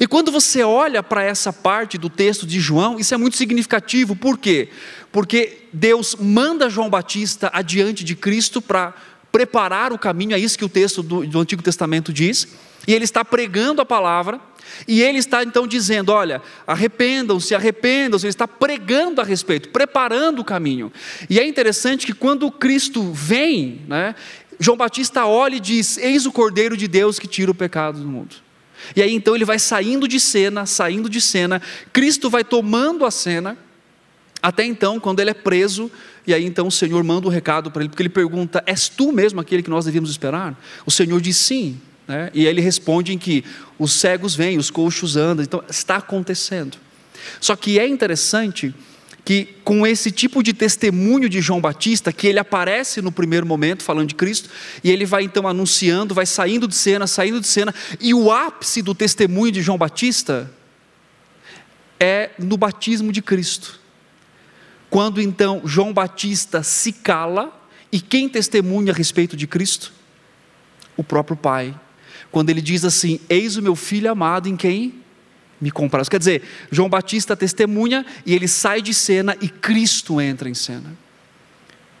E 0.00 0.06
quando 0.06 0.30
você 0.30 0.62
olha 0.62 1.02
para 1.02 1.22
essa 1.22 1.52
parte 1.52 1.98
do 1.98 2.08
texto 2.08 2.46
de 2.46 2.60
João, 2.60 2.98
isso 2.98 3.14
é 3.14 3.16
muito 3.16 3.36
significativo, 3.36 4.14
por 4.14 4.38
quê? 4.38 4.68
Porque 5.10 5.66
Deus 5.72 6.14
manda 6.14 6.70
João 6.70 6.88
Batista 6.88 7.50
adiante 7.52 8.04
de 8.04 8.14
Cristo 8.14 8.62
para 8.62 8.94
preparar 9.32 9.92
o 9.92 9.98
caminho, 9.98 10.34
é 10.34 10.38
isso 10.38 10.58
que 10.58 10.64
o 10.64 10.68
texto 10.68 11.02
do, 11.02 11.26
do 11.26 11.40
Antigo 11.40 11.62
Testamento 11.62 12.12
diz, 12.12 12.46
e 12.86 12.92
ele 12.92 13.04
está 13.04 13.24
pregando 13.24 13.80
a 13.80 13.86
palavra, 13.86 14.40
e 14.86 15.02
ele 15.02 15.18
está 15.18 15.42
então 15.42 15.66
dizendo: 15.66 16.12
olha, 16.12 16.42
arrependam-se, 16.66 17.54
arrependam-se, 17.54 18.26
ele 18.26 18.30
está 18.30 18.48
pregando 18.48 19.20
a 19.20 19.24
respeito, 19.24 19.68
preparando 19.68 20.40
o 20.40 20.44
caminho. 20.44 20.92
E 21.28 21.38
é 21.38 21.46
interessante 21.46 22.06
que 22.06 22.12
quando 22.12 22.50
Cristo 22.50 23.12
vem, 23.12 23.82
né, 23.88 24.14
João 24.58 24.76
Batista 24.76 25.26
olha 25.26 25.56
e 25.56 25.60
diz: 25.60 25.98
Eis 25.98 26.26
o 26.26 26.32
Cordeiro 26.32 26.76
de 26.76 26.88
Deus 26.88 27.18
que 27.18 27.26
tira 27.26 27.50
o 27.50 27.54
pecado 27.54 28.00
do 28.00 28.08
mundo. 28.08 28.36
E 28.96 29.02
aí 29.02 29.14
então 29.14 29.34
ele 29.34 29.44
vai 29.44 29.58
saindo 29.58 30.08
de 30.08 30.18
cena, 30.18 30.66
saindo 30.66 31.08
de 31.08 31.20
cena, 31.20 31.62
Cristo 31.92 32.28
vai 32.28 32.42
tomando 32.42 33.06
a 33.06 33.10
cena, 33.10 33.56
até 34.42 34.64
então, 34.64 34.98
quando 34.98 35.20
ele 35.20 35.30
é 35.30 35.34
preso, 35.34 35.88
e 36.26 36.34
aí 36.34 36.44
então 36.44 36.66
o 36.66 36.70
Senhor 36.70 37.02
manda 37.04 37.28
um 37.28 37.30
recado 37.30 37.70
para 37.70 37.82
ele, 37.82 37.88
porque 37.88 38.02
ele 38.02 38.08
pergunta: 38.08 38.62
És 38.66 38.88
tu 38.88 39.12
mesmo 39.12 39.40
aquele 39.40 39.62
que 39.62 39.70
nós 39.70 39.84
devíamos 39.84 40.10
esperar? 40.10 40.60
O 40.84 40.90
Senhor 40.90 41.20
diz 41.20 41.36
sim. 41.36 41.80
Né? 42.06 42.30
E 42.34 42.46
ele 42.46 42.60
responde 42.60 43.12
em 43.12 43.18
que 43.18 43.44
os 43.78 43.92
cegos 43.92 44.34
vêm, 44.34 44.58
os 44.58 44.70
coxos 44.70 45.16
andam, 45.16 45.44
então 45.44 45.62
está 45.68 45.96
acontecendo. 45.96 46.78
Só 47.40 47.56
que 47.56 47.78
é 47.78 47.86
interessante 47.86 48.74
que 49.24 49.44
com 49.62 49.86
esse 49.86 50.10
tipo 50.10 50.42
de 50.42 50.52
testemunho 50.52 51.28
de 51.28 51.40
João 51.40 51.60
Batista, 51.60 52.12
que 52.12 52.26
ele 52.26 52.40
aparece 52.40 53.00
no 53.00 53.12
primeiro 53.12 53.46
momento 53.46 53.82
falando 53.82 54.08
de 54.08 54.14
Cristo, 54.14 54.50
e 54.82 54.90
ele 54.90 55.06
vai 55.06 55.22
então 55.22 55.46
anunciando, 55.46 56.14
vai 56.14 56.26
saindo 56.26 56.66
de 56.66 56.74
cena, 56.74 57.06
saindo 57.06 57.40
de 57.40 57.46
cena, 57.46 57.72
e 58.00 58.12
o 58.12 58.32
ápice 58.32 58.82
do 58.82 58.94
testemunho 58.94 59.52
de 59.52 59.62
João 59.62 59.78
Batista 59.78 60.50
é 62.00 62.30
no 62.36 62.56
batismo 62.56 63.12
de 63.12 63.22
Cristo. 63.22 63.80
Quando 64.90 65.22
então 65.22 65.62
João 65.64 65.92
Batista 65.92 66.62
se 66.64 66.92
cala, 66.92 67.60
e 67.92 68.00
quem 68.00 68.28
testemunha 68.28 68.92
a 68.92 68.96
respeito 68.96 69.36
de 69.36 69.46
Cristo? 69.46 69.92
O 70.96 71.04
próprio 71.04 71.36
Pai 71.36 71.74
quando 72.32 72.50
ele 72.50 72.60
diz 72.60 72.84
assim: 72.84 73.20
Eis 73.28 73.56
o 73.56 73.62
meu 73.62 73.76
filho 73.76 74.10
amado 74.10 74.48
em 74.48 74.56
quem 74.56 74.94
me 75.60 75.70
compras. 75.70 76.08
Quer 76.08 76.18
dizer, 76.18 76.42
João 76.72 76.88
Batista 76.88 77.36
testemunha 77.36 78.04
e 78.26 78.34
ele 78.34 78.48
sai 78.48 78.82
de 78.82 78.92
cena 78.92 79.36
e 79.40 79.48
Cristo 79.48 80.20
entra 80.20 80.48
em 80.48 80.54
cena. 80.54 80.96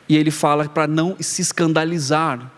E 0.08 0.16
ele 0.16 0.32
fala 0.32 0.68
para 0.68 0.88
não 0.88 1.16
se 1.20 1.40
escandalizar, 1.40 2.50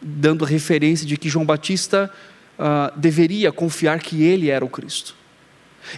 dando 0.00 0.44
referência 0.44 1.04
de 1.04 1.16
que 1.16 1.28
João 1.28 1.44
Batista 1.44 2.08
uh, 2.56 2.96
deveria 2.96 3.50
confiar 3.50 3.98
que 3.98 4.22
ele 4.22 4.48
era 4.48 4.64
o 4.64 4.68
Cristo. 4.68 5.16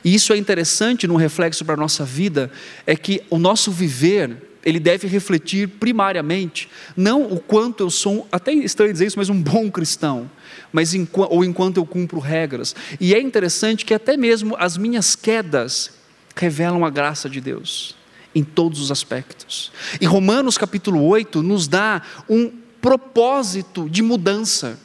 E 0.03 0.15
isso 0.15 0.33
é 0.33 0.37
interessante 0.37 1.07
no 1.07 1.17
reflexo 1.17 1.65
para 1.65 1.75
a 1.75 1.79
nossa 1.79 2.05
vida, 2.05 2.51
é 2.87 2.97
que 2.97 3.23
o 3.29 3.39
nosso 3.39 3.71
viver 3.71 4.37
ele 4.65 4.81
deve 4.81 5.07
refletir 5.07 5.69
primariamente, 5.69 6.69
não 6.97 7.23
o 7.23 7.39
quanto 7.39 7.85
eu 7.85 7.89
sou, 7.89 8.27
até 8.33 8.53
estranho 8.53 8.93
dizer 8.93 9.07
isso, 9.07 9.17
mas 9.17 9.29
um 9.29 9.41
bom 9.41 9.71
cristão, 9.71 10.29
mas 10.73 10.95
ou 11.15 11.45
enquanto 11.45 11.77
eu 11.79 11.87
cumpro 11.87 12.19
regras. 12.19 12.75
E 13.01 13.15
é 13.15 13.21
interessante 13.21 13.85
que 13.85 13.95
até 13.95 14.17
mesmo 14.17 14.57
as 14.59 14.77
minhas 14.77 15.17
quedas 15.17 15.91
revelam 16.35 16.85
a 16.85 16.91
graça 16.91 17.29
de 17.29 17.41
Deus 17.41 17.97
em 18.35 18.45
todos 18.45 18.81
os 18.81 18.91
aspectos. 18.91 19.73
E 19.99 20.05
Romanos 20.05 20.59
capítulo 20.59 21.03
8 21.03 21.43
nos 21.43 21.67
dá 21.67 22.03
um 22.29 22.53
propósito 22.83 23.89
de 23.89 24.03
mudança. 24.03 24.79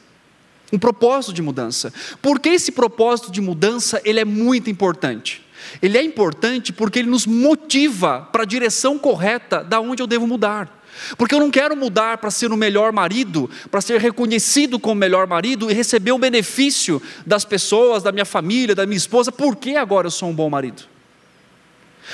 Um 0.71 0.79
propósito 0.79 1.33
de 1.33 1.41
mudança. 1.41 1.93
Porque 2.21 2.47
esse 2.47 2.71
propósito 2.71 3.29
de 3.29 3.41
mudança, 3.41 4.01
ele 4.05 4.21
é 4.21 4.25
muito 4.25 4.69
importante. 4.69 5.45
Ele 5.81 5.97
é 5.97 6.03
importante 6.03 6.71
porque 6.71 6.99
ele 6.99 7.09
nos 7.09 7.25
motiva 7.25 8.21
para 8.31 8.43
a 8.43 8.45
direção 8.45 8.97
correta 8.97 9.63
da 9.63 9.79
onde 9.79 10.01
eu 10.01 10.07
devo 10.07 10.25
mudar. 10.25 10.80
Porque 11.17 11.35
eu 11.35 11.39
não 11.39 11.51
quero 11.51 11.75
mudar 11.75 12.17
para 12.17 12.31
ser 12.31 12.51
o 12.51 12.57
melhor 12.57 12.91
marido, 12.91 13.49
para 13.69 13.81
ser 13.81 13.99
reconhecido 13.99 14.79
como 14.79 14.95
melhor 14.95 15.27
marido 15.27 15.69
e 15.69 15.73
receber 15.73 16.11
o 16.11 16.17
benefício 16.17 17.01
das 17.25 17.45
pessoas, 17.45 18.03
da 18.03 18.11
minha 18.11 18.25
família, 18.25 18.75
da 18.75 18.85
minha 18.85 18.97
esposa, 18.97 19.31
porque 19.31 19.71
agora 19.71 20.07
eu 20.07 20.11
sou 20.11 20.29
um 20.29 20.33
bom 20.33 20.49
marido. 20.49 20.83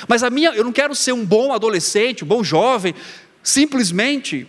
Mas 0.06 0.22
a 0.22 0.30
minha, 0.30 0.50
eu 0.50 0.64
não 0.64 0.72
quero 0.72 0.94
ser 0.94 1.12
um 1.12 1.24
bom 1.24 1.52
adolescente, 1.52 2.24
um 2.24 2.28
bom 2.28 2.44
jovem, 2.44 2.94
simplesmente 3.42 4.46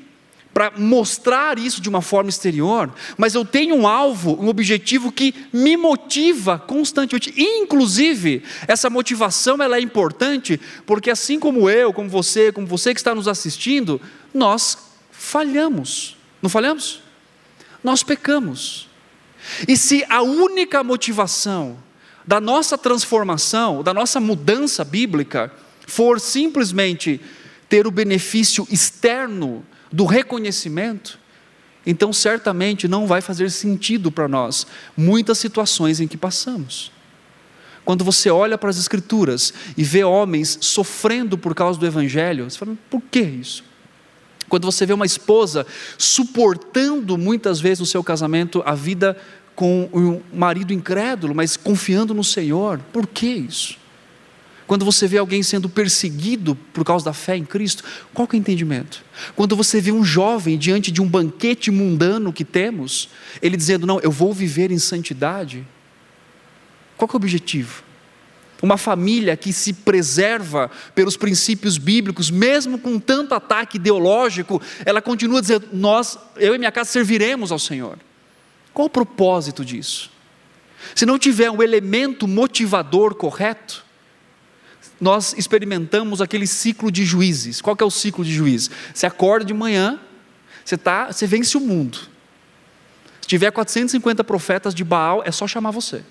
para 0.53 0.71
mostrar 0.71 1.59
isso 1.59 1.79
de 1.79 1.87
uma 1.87 2.01
forma 2.01 2.29
exterior, 2.29 2.91
mas 3.17 3.35
eu 3.35 3.45
tenho 3.45 3.75
um 3.75 3.87
alvo, 3.87 4.37
um 4.41 4.47
objetivo 4.47 5.11
que 5.11 5.33
me 5.53 5.77
motiva 5.77 6.57
constantemente. 6.57 7.33
Inclusive, 7.37 8.43
essa 8.67 8.89
motivação 8.89 9.61
ela 9.61 9.77
é 9.77 9.81
importante, 9.81 10.59
porque 10.85 11.11
assim 11.11 11.39
como 11.39 11.69
eu, 11.69 11.93
como 11.93 12.09
você, 12.09 12.51
como 12.51 12.65
você 12.67 12.93
que 12.93 12.99
está 12.99 13.13
nos 13.13 13.27
assistindo, 13.27 14.01
nós 14.33 14.77
falhamos. 15.11 16.17
Não 16.41 16.49
falhamos? 16.49 17.01
Nós 17.83 18.03
pecamos. 18.03 18.89
E 19.67 19.77
se 19.77 20.03
a 20.09 20.21
única 20.21 20.83
motivação 20.83 21.77
da 22.25 22.39
nossa 22.41 22.77
transformação, 22.77 23.81
da 23.81 23.93
nossa 23.93 24.19
mudança 24.19 24.83
bíblica, 24.83 25.51
for 25.87 26.19
simplesmente 26.19 27.19
ter 27.67 27.87
o 27.87 27.91
benefício 27.91 28.67
externo 28.69 29.63
do 29.91 30.05
reconhecimento, 30.05 31.19
então 31.85 32.13
certamente 32.13 32.87
não 32.87 33.07
vai 33.07 33.21
fazer 33.21 33.49
sentido 33.49 34.11
para 34.11 34.27
nós 34.27 34.67
muitas 34.95 35.37
situações 35.37 35.99
em 35.99 36.07
que 36.07 36.17
passamos. 36.17 36.91
Quando 37.83 38.03
você 38.03 38.29
olha 38.29 38.55
para 38.55 38.69
as 38.69 38.77
Escrituras 38.77 39.51
e 39.75 39.83
vê 39.83 40.03
homens 40.03 40.59
sofrendo 40.61 41.37
por 41.37 41.55
causa 41.55 41.79
do 41.79 41.87
Evangelho, 41.87 42.47
você 42.47 42.57
fala, 42.57 42.77
por 42.87 43.01
que 43.01 43.19
isso? 43.19 43.63
Quando 44.47 44.65
você 44.65 44.85
vê 44.85 44.93
uma 44.93 45.07
esposa 45.07 45.65
suportando 45.97 47.17
muitas 47.17 47.59
vezes 47.59 47.79
no 47.79 47.87
seu 47.87 48.03
casamento 48.03 48.61
a 48.63 48.75
vida 48.75 49.17
com 49.55 49.89
um 49.91 50.21
marido 50.31 50.71
incrédulo, 50.71 51.33
mas 51.33 51.57
confiando 51.57 52.13
no 52.13 52.23
Senhor, 52.23 52.79
por 52.93 53.07
que 53.07 53.25
isso? 53.25 53.78
Quando 54.69 54.85
você 54.85 55.07
vê 55.07 55.17
alguém 55.17 55.41
sendo 55.41 55.67
perseguido 55.67 56.53
por 56.53 56.85
causa 56.85 57.03
da 57.03 57.11
fé 57.11 57.35
em 57.35 57.43
Cristo, 57.43 57.83
qual 58.13 58.27
é 58.31 58.35
o 58.35 58.37
entendimento? 58.37 59.03
Quando 59.35 59.55
você 59.55 59.81
vê 59.81 59.91
um 59.91 60.03
jovem 60.03 60.59
diante 60.59 60.91
de 60.91 61.01
um 61.01 61.07
banquete 61.07 61.71
mundano 61.71 62.31
que 62.31 62.45
temos, 62.45 63.09
ele 63.41 63.57
dizendo: 63.57 63.87
Não, 63.87 63.99
eu 63.99 64.11
vou 64.11 64.31
viver 64.31 64.69
em 64.69 64.77
santidade. 64.77 65.65
Qual 66.95 67.09
é 67.09 67.13
o 67.13 67.15
objetivo? 67.15 67.81
Uma 68.61 68.77
família 68.77 69.35
que 69.35 69.51
se 69.51 69.73
preserva 69.73 70.69
pelos 70.93 71.17
princípios 71.17 71.79
bíblicos, 71.79 72.29
mesmo 72.29 72.77
com 72.77 72.99
tanto 72.99 73.33
ataque 73.33 73.77
ideológico, 73.77 74.61
ela 74.85 75.01
continua 75.01 75.41
dizendo: 75.41 75.67
Nós, 75.73 76.15
eu 76.35 76.53
e 76.53 76.59
minha 76.59 76.71
casa 76.71 76.91
serviremos 76.91 77.51
ao 77.51 77.57
Senhor. 77.57 77.97
Qual 78.71 78.85
o 78.85 78.91
propósito 78.91 79.65
disso? 79.65 80.11
Se 80.93 81.07
não 81.07 81.17
tiver 81.17 81.49
um 81.49 81.63
elemento 81.63 82.27
motivador 82.27 83.15
correto, 83.15 83.88
nós 84.99 85.33
experimentamos 85.37 86.21
aquele 86.21 86.45
ciclo 86.45 86.91
de 86.91 87.05
juízes. 87.05 87.61
Qual 87.61 87.75
que 87.75 87.83
é 87.83 87.85
o 87.85 87.91
ciclo 87.91 88.23
de 88.23 88.33
juízes? 88.33 88.69
Você 88.93 89.05
acorda 89.05 89.45
de 89.45 89.53
manhã, 89.53 89.99
você, 90.63 90.77
tá, 90.77 91.11
você 91.11 91.25
vence 91.25 91.57
o 91.57 91.61
mundo. 91.61 91.97
Se 93.21 93.27
tiver 93.27 93.51
450 93.51 94.23
profetas 94.23 94.75
de 94.75 94.83
Baal, 94.83 95.23
é 95.25 95.31
só 95.31 95.47
chamar 95.47 95.71
você. 95.71 96.03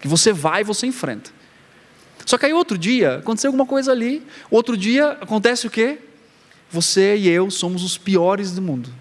Que 0.00 0.08
você 0.08 0.32
vai 0.32 0.62
e 0.62 0.64
você 0.64 0.86
enfrenta. 0.86 1.30
Só 2.24 2.36
que 2.36 2.46
aí 2.46 2.52
outro 2.52 2.76
dia, 2.76 3.18
aconteceu 3.18 3.48
alguma 3.48 3.66
coisa 3.66 3.92
ali, 3.92 4.26
outro 4.50 4.76
dia 4.76 5.12
acontece 5.20 5.66
o 5.66 5.70
quê? 5.70 5.98
Você 6.70 7.16
e 7.16 7.28
eu 7.28 7.50
somos 7.50 7.84
os 7.84 7.96
piores 7.96 8.52
do 8.52 8.60
mundo. 8.60 8.92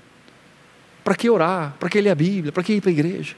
Para 1.03 1.15
que 1.15 1.29
orar? 1.29 1.75
Para 1.79 1.89
que 1.89 1.99
ler 1.99 2.11
a 2.11 2.15
Bíblia? 2.15 2.51
Para 2.51 2.63
que 2.63 2.73
ir 2.73 2.81
para 2.81 2.89
a 2.89 2.93
igreja? 2.93 3.35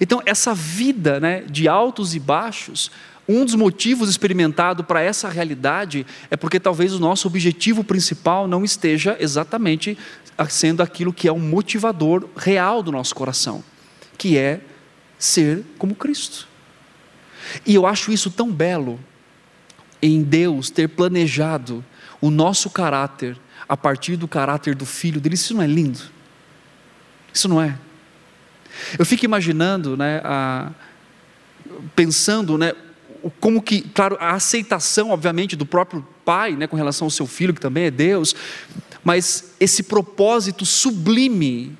Então, 0.00 0.22
essa 0.26 0.54
vida 0.54 1.18
né, 1.18 1.42
de 1.42 1.66
altos 1.68 2.14
e 2.14 2.20
baixos 2.20 2.90
um 3.30 3.44
dos 3.44 3.54
motivos 3.54 4.10
experimentados 4.10 4.84
para 4.84 5.00
essa 5.00 5.28
realidade 5.28 6.04
é 6.30 6.36
porque 6.36 6.58
talvez 6.58 6.92
o 6.92 6.98
nosso 6.98 7.28
objetivo 7.28 7.84
principal 7.84 8.48
não 8.48 8.64
esteja 8.64 9.16
exatamente 9.20 9.96
sendo 10.48 10.82
aquilo 10.82 11.12
que 11.12 11.28
é 11.28 11.32
o 11.32 11.38
motivador 11.38 12.28
real 12.36 12.82
do 12.82 12.90
nosso 12.90 13.14
coração, 13.14 13.62
que 14.18 14.36
é 14.36 14.60
ser 15.18 15.64
como 15.78 15.94
Cristo. 15.94 16.48
E 17.64 17.74
eu 17.74 17.86
acho 17.86 18.10
isso 18.10 18.30
tão 18.30 18.50
belo 18.50 18.98
em 20.02 20.22
Deus 20.22 20.70
ter 20.70 20.88
planejado 20.88 21.84
o 22.20 22.30
nosso 22.30 22.68
caráter 22.70 23.38
a 23.68 23.76
partir 23.76 24.16
do 24.16 24.26
caráter 24.26 24.74
do 24.74 24.86
filho 24.86 25.20
dele. 25.20 25.36
Isso 25.36 25.54
não 25.54 25.62
é 25.62 25.66
lindo? 25.66 26.00
Isso 27.32 27.48
não 27.48 27.60
é? 27.60 27.78
Eu 28.98 29.04
fico 29.04 29.24
imaginando, 29.24 29.96
né, 29.96 30.20
a, 30.24 30.70
pensando, 31.94 32.58
né, 32.58 32.72
como 33.40 33.60
que, 33.60 33.82
claro, 33.82 34.16
a 34.20 34.32
aceitação, 34.32 35.10
obviamente, 35.10 35.56
do 35.56 35.66
próprio 35.66 36.06
pai, 36.24 36.54
né, 36.56 36.66
com 36.66 36.76
relação 36.76 37.06
ao 37.06 37.10
seu 37.10 37.26
filho, 37.26 37.54
que 37.54 37.60
também 37.60 37.84
é 37.84 37.90
Deus, 37.90 38.34
mas 39.04 39.54
esse 39.58 39.82
propósito 39.82 40.64
sublime, 40.64 41.76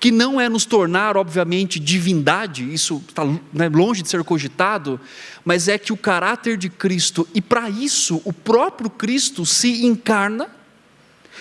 que 0.00 0.10
não 0.10 0.40
é 0.40 0.48
nos 0.48 0.64
tornar, 0.64 1.16
obviamente, 1.16 1.78
divindade, 1.78 2.72
isso 2.72 3.02
está 3.08 3.24
né, 3.52 3.68
longe 3.68 4.02
de 4.02 4.08
ser 4.08 4.24
cogitado, 4.24 5.00
mas 5.44 5.68
é 5.68 5.78
que 5.78 5.92
o 5.92 5.96
caráter 5.96 6.56
de 6.56 6.68
Cristo, 6.68 7.28
e 7.32 7.40
para 7.40 7.70
isso 7.70 8.20
o 8.24 8.32
próprio 8.32 8.90
Cristo 8.90 9.46
se 9.46 9.84
encarna, 9.84 10.50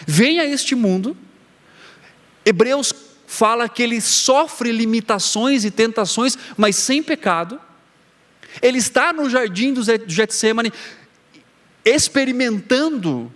vem 0.05 0.39
a 0.39 0.45
este 0.45 0.75
mundo, 0.75 1.17
Hebreus 2.45 2.93
fala 3.25 3.69
que 3.69 3.81
ele 3.81 4.01
sofre 4.01 4.71
limitações 4.71 5.63
e 5.63 5.71
tentações, 5.71 6.37
mas 6.57 6.75
sem 6.75 7.01
pecado, 7.01 7.59
ele 8.61 8.79
está 8.79 9.13
no 9.13 9.29
jardim 9.29 9.73
do 9.73 9.81
Getsemane 9.83 10.71
experimentando 11.85 13.31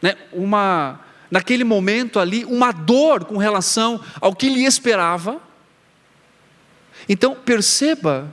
né, 0.00 0.16
uma, 0.32 1.00
naquele 1.30 1.64
momento 1.64 2.18
ali, 2.18 2.44
uma 2.44 2.72
dor 2.72 3.24
com 3.24 3.36
relação 3.36 4.00
ao 4.20 4.34
que 4.34 4.48
lhe 4.48 4.64
esperava. 4.64 5.40
Então, 7.08 7.34
perceba 7.34 8.32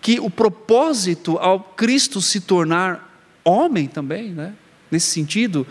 que 0.00 0.20
o 0.20 0.28
propósito 0.28 1.38
ao 1.38 1.60
Cristo 1.60 2.20
se 2.20 2.40
tornar 2.40 3.10
homem 3.44 3.86
também, 3.86 4.30
né, 4.30 4.54
nesse 4.90 5.08
sentido, 5.08 5.66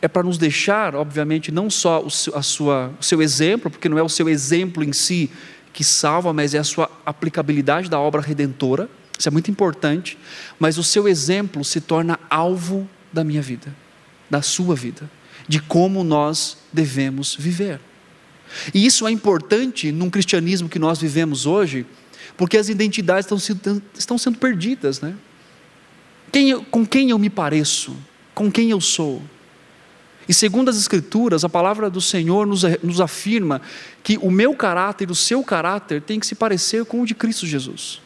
é 0.00 0.08
para 0.08 0.22
nos 0.22 0.36
deixar, 0.36 0.94
obviamente, 0.94 1.52
não 1.52 1.70
só 1.70 2.02
o 2.02 2.10
seu, 2.10 2.36
a 2.36 2.42
sua, 2.42 2.92
o 3.00 3.04
seu 3.04 3.22
exemplo, 3.22 3.70
porque 3.70 3.88
não 3.88 3.98
é 3.98 4.02
o 4.02 4.08
seu 4.08 4.28
exemplo 4.28 4.82
em 4.82 4.92
si 4.92 5.30
que 5.72 5.84
salva, 5.84 6.32
mas 6.32 6.54
é 6.54 6.58
a 6.58 6.64
sua 6.64 6.90
aplicabilidade 7.06 7.88
da 7.88 7.98
obra 7.98 8.20
redentora 8.20 8.90
isso 9.22 9.28
é 9.28 9.30
muito 9.30 9.52
importante, 9.52 10.18
mas 10.58 10.78
o 10.78 10.82
seu 10.82 11.06
exemplo 11.06 11.64
se 11.64 11.80
torna 11.80 12.18
alvo 12.28 12.90
da 13.12 13.22
minha 13.22 13.40
vida, 13.40 13.72
da 14.28 14.42
sua 14.42 14.74
vida, 14.74 15.08
de 15.46 15.60
como 15.62 16.02
nós 16.02 16.58
devemos 16.72 17.36
viver. 17.36 17.78
E 18.74 18.84
isso 18.84 19.06
é 19.06 19.12
importante 19.12 19.92
num 19.92 20.10
cristianismo 20.10 20.68
que 20.68 20.76
nós 20.76 21.00
vivemos 21.00 21.46
hoje, 21.46 21.86
porque 22.36 22.56
as 22.56 22.68
identidades 22.68 23.26
estão 23.26 23.38
sendo, 23.38 23.80
estão 23.96 24.18
sendo 24.18 24.38
perdidas, 24.38 25.00
né? 25.00 25.14
Quem 26.32 26.50
eu, 26.50 26.64
com 26.64 26.84
quem 26.84 27.10
eu 27.10 27.18
me 27.18 27.30
pareço? 27.30 27.96
Com 28.34 28.50
quem 28.50 28.70
eu 28.70 28.80
sou? 28.80 29.22
E 30.28 30.34
segundo 30.34 30.68
as 30.68 30.76
Escrituras, 30.76 31.44
a 31.44 31.48
palavra 31.48 31.88
do 31.88 32.00
Senhor 32.00 32.44
nos, 32.44 32.62
nos 32.82 33.00
afirma 33.00 33.62
que 34.02 34.18
o 34.20 34.32
meu 34.32 34.52
caráter, 34.56 35.12
o 35.12 35.14
seu 35.14 35.44
caráter, 35.44 36.02
tem 36.02 36.18
que 36.18 36.26
se 36.26 36.34
parecer 36.34 36.84
com 36.84 37.02
o 37.02 37.06
de 37.06 37.14
Cristo 37.14 37.46
Jesus. 37.46 38.02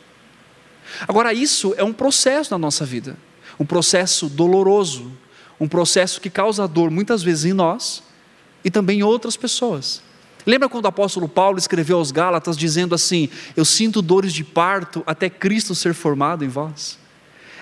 Agora, 1.06 1.32
isso 1.32 1.74
é 1.76 1.84
um 1.84 1.92
processo 1.92 2.52
na 2.52 2.58
nossa 2.58 2.84
vida, 2.84 3.16
um 3.58 3.64
processo 3.66 4.28
doloroso, 4.28 5.10
um 5.60 5.68
processo 5.68 6.20
que 6.20 6.30
causa 6.30 6.66
dor 6.68 6.90
muitas 6.90 7.22
vezes 7.22 7.46
em 7.46 7.52
nós 7.52 8.02
e 8.64 8.70
também 8.70 9.00
em 9.00 9.02
outras 9.02 9.36
pessoas. 9.36 10.02
Lembra 10.46 10.68
quando 10.68 10.84
o 10.84 10.88
apóstolo 10.88 11.28
Paulo 11.28 11.58
escreveu 11.58 11.98
aos 11.98 12.12
Gálatas 12.12 12.56
dizendo 12.56 12.94
assim: 12.94 13.28
Eu 13.56 13.64
sinto 13.64 14.00
dores 14.00 14.32
de 14.32 14.44
parto 14.44 15.02
até 15.06 15.28
Cristo 15.28 15.74
ser 15.74 15.92
formado 15.92 16.44
em 16.44 16.48
vós? 16.48 16.98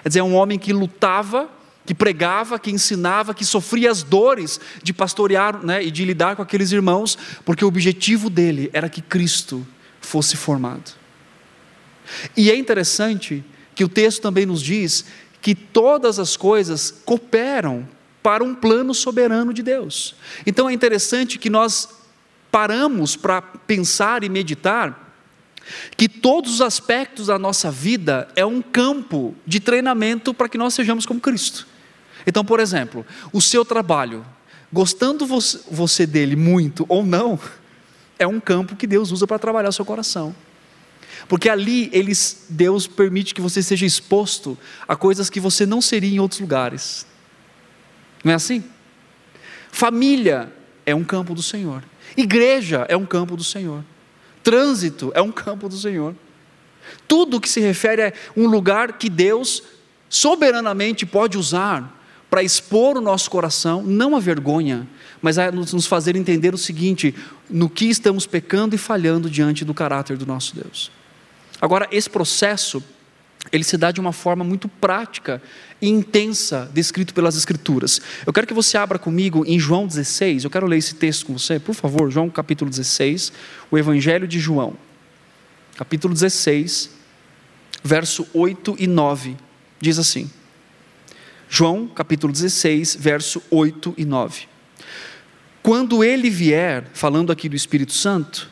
Quer 0.02 0.08
dizer, 0.08 0.20
é 0.20 0.22
um 0.22 0.34
homem 0.34 0.58
que 0.58 0.70
lutava, 0.70 1.48
que 1.86 1.94
pregava, 1.94 2.58
que 2.58 2.70
ensinava, 2.70 3.32
que 3.32 3.44
sofria 3.44 3.90
as 3.90 4.02
dores 4.02 4.60
de 4.82 4.92
pastorear 4.92 5.64
né, 5.64 5.82
e 5.82 5.90
de 5.90 6.04
lidar 6.04 6.36
com 6.36 6.42
aqueles 6.42 6.72
irmãos, 6.72 7.16
porque 7.44 7.64
o 7.64 7.68
objetivo 7.68 8.28
dele 8.28 8.68
era 8.74 8.90
que 8.90 9.00
Cristo 9.00 9.66
fosse 10.00 10.36
formado. 10.36 10.92
E 12.36 12.50
é 12.50 12.56
interessante 12.56 13.44
que 13.74 13.84
o 13.84 13.88
texto 13.88 14.22
também 14.22 14.46
nos 14.46 14.62
diz 14.62 15.04
que 15.40 15.54
todas 15.54 16.18
as 16.18 16.36
coisas 16.36 16.94
cooperam 17.04 17.86
para 18.22 18.42
um 18.42 18.54
plano 18.54 18.94
soberano 18.94 19.52
de 19.52 19.62
Deus. 19.62 20.14
Então 20.46 20.68
é 20.68 20.72
interessante 20.72 21.38
que 21.38 21.50
nós 21.50 21.88
paramos 22.50 23.16
para 23.16 23.42
pensar 23.42 24.24
e 24.24 24.28
meditar 24.28 25.14
que 25.96 26.08
todos 26.08 26.54
os 26.54 26.60
aspectos 26.60 27.26
da 27.26 27.38
nossa 27.38 27.70
vida 27.70 28.28
é 28.36 28.44
um 28.44 28.62
campo 28.62 29.34
de 29.46 29.60
treinamento 29.60 30.32
para 30.32 30.48
que 30.48 30.58
nós 30.58 30.74
sejamos 30.74 31.04
como 31.04 31.20
Cristo. 31.20 31.66
Então, 32.26 32.44
por 32.44 32.60
exemplo, 32.60 33.04
o 33.32 33.40
seu 33.40 33.64
trabalho, 33.64 34.24
gostando 34.72 35.26
você 35.70 36.06
dele 36.06 36.36
muito 36.36 36.86
ou 36.88 37.04
não, 37.04 37.38
é 38.18 38.26
um 38.26 38.40
campo 38.40 38.76
que 38.76 38.86
Deus 38.86 39.10
usa 39.10 39.26
para 39.26 39.38
trabalhar 39.38 39.68
o 39.68 39.72
seu 39.72 39.84
coração. 39.84 40.34
Porque 41.28 41.48
ali 41.48 41.88
eles, 41.92 42.46
Deus 42.48 42.86
permite 42.86 43.34
que 43.34 43.40
você 43.40 43.62
seja 43.62 43.86
exposto 43.86 44.58
a 44.86 44.94
coisas 44.94 45.30
que 45.30 45.40
você 45.40 45.64
não 45.64 45.80
seria 45.80 46.14
em 46.14 46.20
outros 46.20 46.40
lugares. 46.40 47.06
Não 48.22 48.32
é 48.32 48.34
assim? 48.34 48.64
Família 49.70 50.52
é 50.86 50.94
um 50.94 51.04
campo 51.04 51.34
do 51.34 51.42
Senhor. 51.42 51.82
Igreja 52.16 52.86
é 52.88 52.96
um 52.96 53.06
campo 53.06 53.36
do 53.36 53.44
Senhor. 53.44 53.82
Trânsito 54.42 55.10
é 55.14 55.22
um 55.22 55.32
campo 55.32 55.68
do 55.68 55.76
Senhor. 55.76 56.14
Tudo 57.08 57.40
que 57.40 57.48
se 57.48 57.60
refere 57.60 58.02
a 58.02 58.12
um 58.36 58.46
lugar 58.46 58.98
que 58.98 59.08
Deus 59.08 59.62
soberanamente 60.08 61.06
pode 61.06 61.38
usar 61.38 62.00
para 62.28 62.42
expor 62.42 62.96
o 62.96 63.00
nosso 63.00 63.30
coração, 63.30 63.82
não 63.82 64.16
a 64.16 64.20
vergonha, 64.20 64.86
mas 65.22 65.38
a 65.38 65.50
nos 65.50 65.86
fazer 65.86 66.16
entender 66.16 66.52
o 66.52 66.58
seguinte: 66.58 67.14
no 67.48 67.70
que 67.70 67.86
estamos 67.86 68.26
pecando 68.26 68.74
e 68.74 68.78
falhando 68.78 69.30
diante 69.30 69.64
do 69.64 69.72
caráter 69.72 70.16
do 70.16 70.26
nosso 70.26 70.54
Deus. 70.54 70.90
Agora, 71.60 71.88
esse 71.90 72.10
processo 72.10 72.82
ele 73.52 73.64
se 73.64 73.76
dá 73.76 73.90
de 73.90 74.00
uma 74.00 74.12
forma 74.12 74.42
muito 74.44 74.68
prática 74.68 75.42
e 75.80 75.88
intensa, 75.88 76.70
descrito 76.72 77.12
pelas 77.12 77.36
Escrituras. 77.36 78.00
Eu 78.26 78.32
quero 78.32 78.46
que 78.46 78.54
você 78.54 78.76
abra 78.78 78.98
comigo 78.98 79.44
em 79.46 79.58
João 79.58 79.86
16, 79.86 80.44
eu 80.44 80.50
quero 80.50 80.66
ler 80.66 80.78
esse 80.78 80.94
texto 80.94 81.26
com 81.26 81.38
você, 81.38 81.58
por 81.58 81.74
favor, 81.74 82.10
João 82.10 82.30
capítulo 82.30 82.70
16, 82.70 83.32
o 83.70 83.78
Evangelho 83.78 84.26
de 84.26 84.40
João, 84.40 84.74
capítulo 85.76 86.14
16, 86.14 86.90
verso 87.82 88.26
8 88.32 88.76
e 88.78 88.86
9, 88.86 89.36
diz 89.80 89.98
assim. 89.98 90.30
João 91.48 91.86
capítulo 91.86 92.32
16, 92.32 92.96
verso 92.98 93.42
8 93.50 93.94
e 93.98 94.04
9. 94.04 94.48
Quando 95.62 96.02
ele 96.02 96.28
vier, 96.30 96.88
falando 96.92 97.30
aqui 97.30 97.48
do 97.48 97.56
Espírito 97.56 97.92
Santo, 97.92 98.50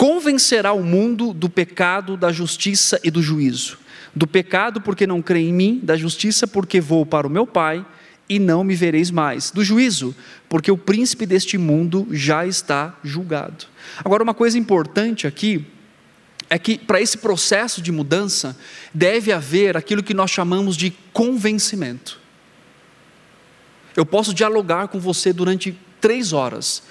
convencerá 0.00 0.72
o 0.72 0.82
mundo 0.82 1.34
do 1.34 1.50
pecado, 1.50 2.16
da 2.16 2.32
justiça 2.32 2.98
e 3.04 3.10
do 3.10 3.22
juízo 3.22 3.78
do 4.14 4.26
pecado, 4.26 4.80
porque 4.80 5.06
não 5.06 5.20
crê 5.22 5.40
em 5.40 5.52
mim, 5.52 5.78
da 5.82 5.94
justiça, 5.94 6.46
porque 6.46 6.80
vou 6.80 7.04
para 7.04 7.26
o 7.26 7.30
meu 7.30 7.46
Pai 7.46 7.84
e 8.26 8.38
não 8.38 8.64
me 8.64 8.74
vereis 8.74 9.10
mais, 9.10 9.50
do 9.50 9.62
juízo, 9.62 10.14
porque 10.48 10.70
o 10.70 10.78
príncipe 10.78 11.26
deste 11.26 11.58
mundo 11.58 12.08
já 12.10 12.46
está 12.46 12.98
julgado. 13.04 13.66
Agora, 14.04 14.22
uma 14.22 14.34
coisa 14.34 14.58
importante 14.58 15.26
aqui 15.26 15.66
é 16.48 16.58
que 16.58 16.78
para 16.78 17.00
esse 17.00 17.18
processo 17.18 17.82
de 17.82 17.92
mudança 17.92 18.56
deve 18.94 19.30
haver 19.30 19.76
aquilo 19.76 20.02
que 20.02 20.14
nós 20.14 20.30
chamamos 20.30 20.76
de 20.76 20.92
convencimento. 21.12 22.18
Eu 23.96 24.06
posso 24.06 24.32
dialogar 24.32 24.88
com 24.88 24.98
você 24.98 25.32
durante 25.32 25.76
três 26.00 26.32
horas, 26.32 26.82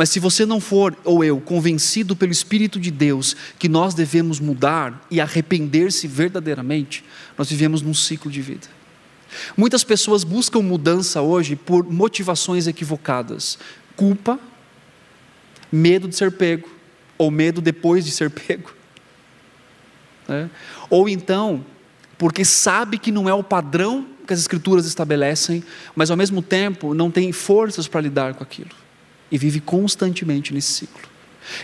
mas 0.00 0.08
se 0.08 0.18
você 0.18 0.46
não 0.46 0.62
for, 0.62 0.96
ou 1.04 1.22
eu, 1.22 1.38
convencido 1.38 2.16
pelo 2.16 2.32
Espírito 2.32 2.80
de 2.80 2.90
Deus 2.90 3.36
que 3.58 3.68
nós 3.68 3.92
devemos 3.92 4.40
mudar 4.40 5.06
e 5.10 5.20
arrepender-se 5.20 6.08
verdadeiramente, 6.08 7.04
nós 7.36 7.50
vivemos 7.50 7.82
num 7.82 7.92
ciclo 7.92 8.30
de 8.30 8.40
vida. 8.40 8.66
Muitas 9.54 9.84
pessoas 9.84 10.24
buscam 10.24 10.62
mudança 10.62 11.20
hoje 11.20 11.54
por 11.54 11.84
motivações 11.84 12.66
equivocadas: 12.66 13.58
culpa, 13.94 14.40
medo 15.70 16.08
de 16.08 16.16
ser 16.16 16.32
pego, 16.32 16.70
ou 17.18 17.30
medo 17.30 17.60
depois 17.60 18.02
de 18.02 18.10
ser 18.10 18.30
pego. 18.32 18.72
Né? 20.26 20.48
Ou 20.88 21.10
então, 21.10 21.62
porque 22.16 22.42
sabe 22.42 22.96
que 22.96 23.12
não 23.12 23.28
é 23.28 23.34
o 23.34 23.44
padrão 23.44 24.06
que 24.26 24.32
as 24.32 24.40
Escrituras 24.40 24.86
estabelecem, 24.86 25.62
mas 25.94 26.10
ao 26.10 26.16
mesmo 26.16 26.40
tempo 26.40 26.94
não 26.94 27.10
tem 27.10 27.32
forças 27.32 27.86
para 27.86 28.00
lidar 28.00 28.32
com 28.32 28.42
aquilo 28.42 28.79
e 29.30 29.38
vive 29.38 29.60
constantemente 29.60 30.52
nesse 30.52 30.72
ciclo. 30.72 31.08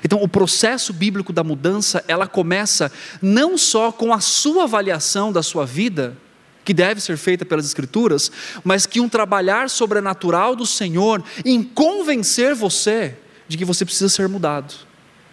Então, 0.04 0.22
o 0.22 0.28
processo 0.28 0.92
bíblico 0.92 1.32
da 1.32 1.44
mudança, 1.44 2.04
ela 2.08 2.26
começa 2.26 2.90
não 3.20 3.56
só 3.56 3.92
com 3.92 4.12
a 4.12 4.20
sua 4.20 4.64
avaliação 4.64 5.32
da 5.32 5.42
sua 5.42 5.64
vida, 5.64 6.16
que 6.64 6.74
deve 6.74 7.00
ser 7.00 7.16
feita 7.16 7.44
pelas 7.44 7.64
Escrituras, 7.64 8.30
mas 8.64 8.86
que 8.86 9.00
um 9.00 9.08
trabalhar 9.08 9.70
sobrenatural 9.70 10.56
do 10.56 10.66
Senhor 10.66 11.22
em 11.44 11.62
convencer 11.62 12.54
você 12.54 13.16
de 13.46 13.56
que 13.56 13.64
você 13.64 13.84
precisa 13.84 14.08
ser 14.08 14.28
mudado, 14.28 14.74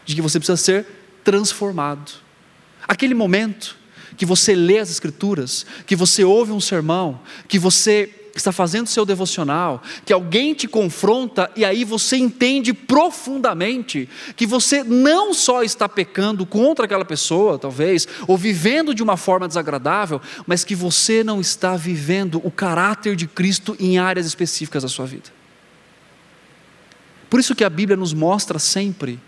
de 0.05 0.13
que 0.13 0.21
você 0.21 0.39
precisa 0.39 0.57
ser 0.57 0.85
transformado. 1.23 2.11
Aquele 2.87 3.15
momento 3.15 3.75
que 4.15 4.27
você 4.27 4.53
lê 4.53 4.77
as 4.77 4.91
Escrituras, 4.91 5.65
que 5.87 5.95
você 5.95 6.23
ouve 6.23 6.51
um 6.51 6.59
sermão, 6.59 7.19
que 7.47 7.57
você 7.57 8.22
está 8.35 8.51
fazendo 8.51 8.87
seu 8.87 9.05
devocional, 9.05 9.81
que 10.05 10.11
alguém 10.11 10.53
te 10.53 10.67
confronta 10.67 11.51
e 11.55 11.63
aí 11.63 11.83
você 11.83 12.17
entende 12.17 12.73
profundamente 12.73 14.09
que 14.35 14.47
você 14.47 14.83
não 14.83 15.33
só 15.33 15.61
está 15.61 15.87
pecando 15.87 16.45
contra 16.45 16.85
aquela 16.85 17.05
pessoa, 17.05 17.59
talvez, 17.59 18.07
ou 18.27 18.35
vivendo 18.35 18.93
de 18.93 19.03
uma 19.03 19.17
forma 19.17 19.47
desagradável, 19.47 20.19
mas 20.47 20.63
que 20.63 20.73
você 20.73 21.23
não 21.23 21.39
está 21.39 21.75
vivendo 21.75 22.41
o 22.43 22.49
caráter 22.49 23.15
de 23.15 23.27
Cristo 23.27 23.75
em 23.79 23.99
áreas 23.99 24.25
específicas 24.25 24.81
da 24.81 24.89
sua 24.89 25.05
vida. 25.05 25.29
Por 27.29 27.39
isso 27.39 27.55
que 27.55 27.63
a 27.63 27.69
Bíblia 27.69 27.97
nos 27.97 28.13
mostra 28.13 28.57
sempre 28.57 29.19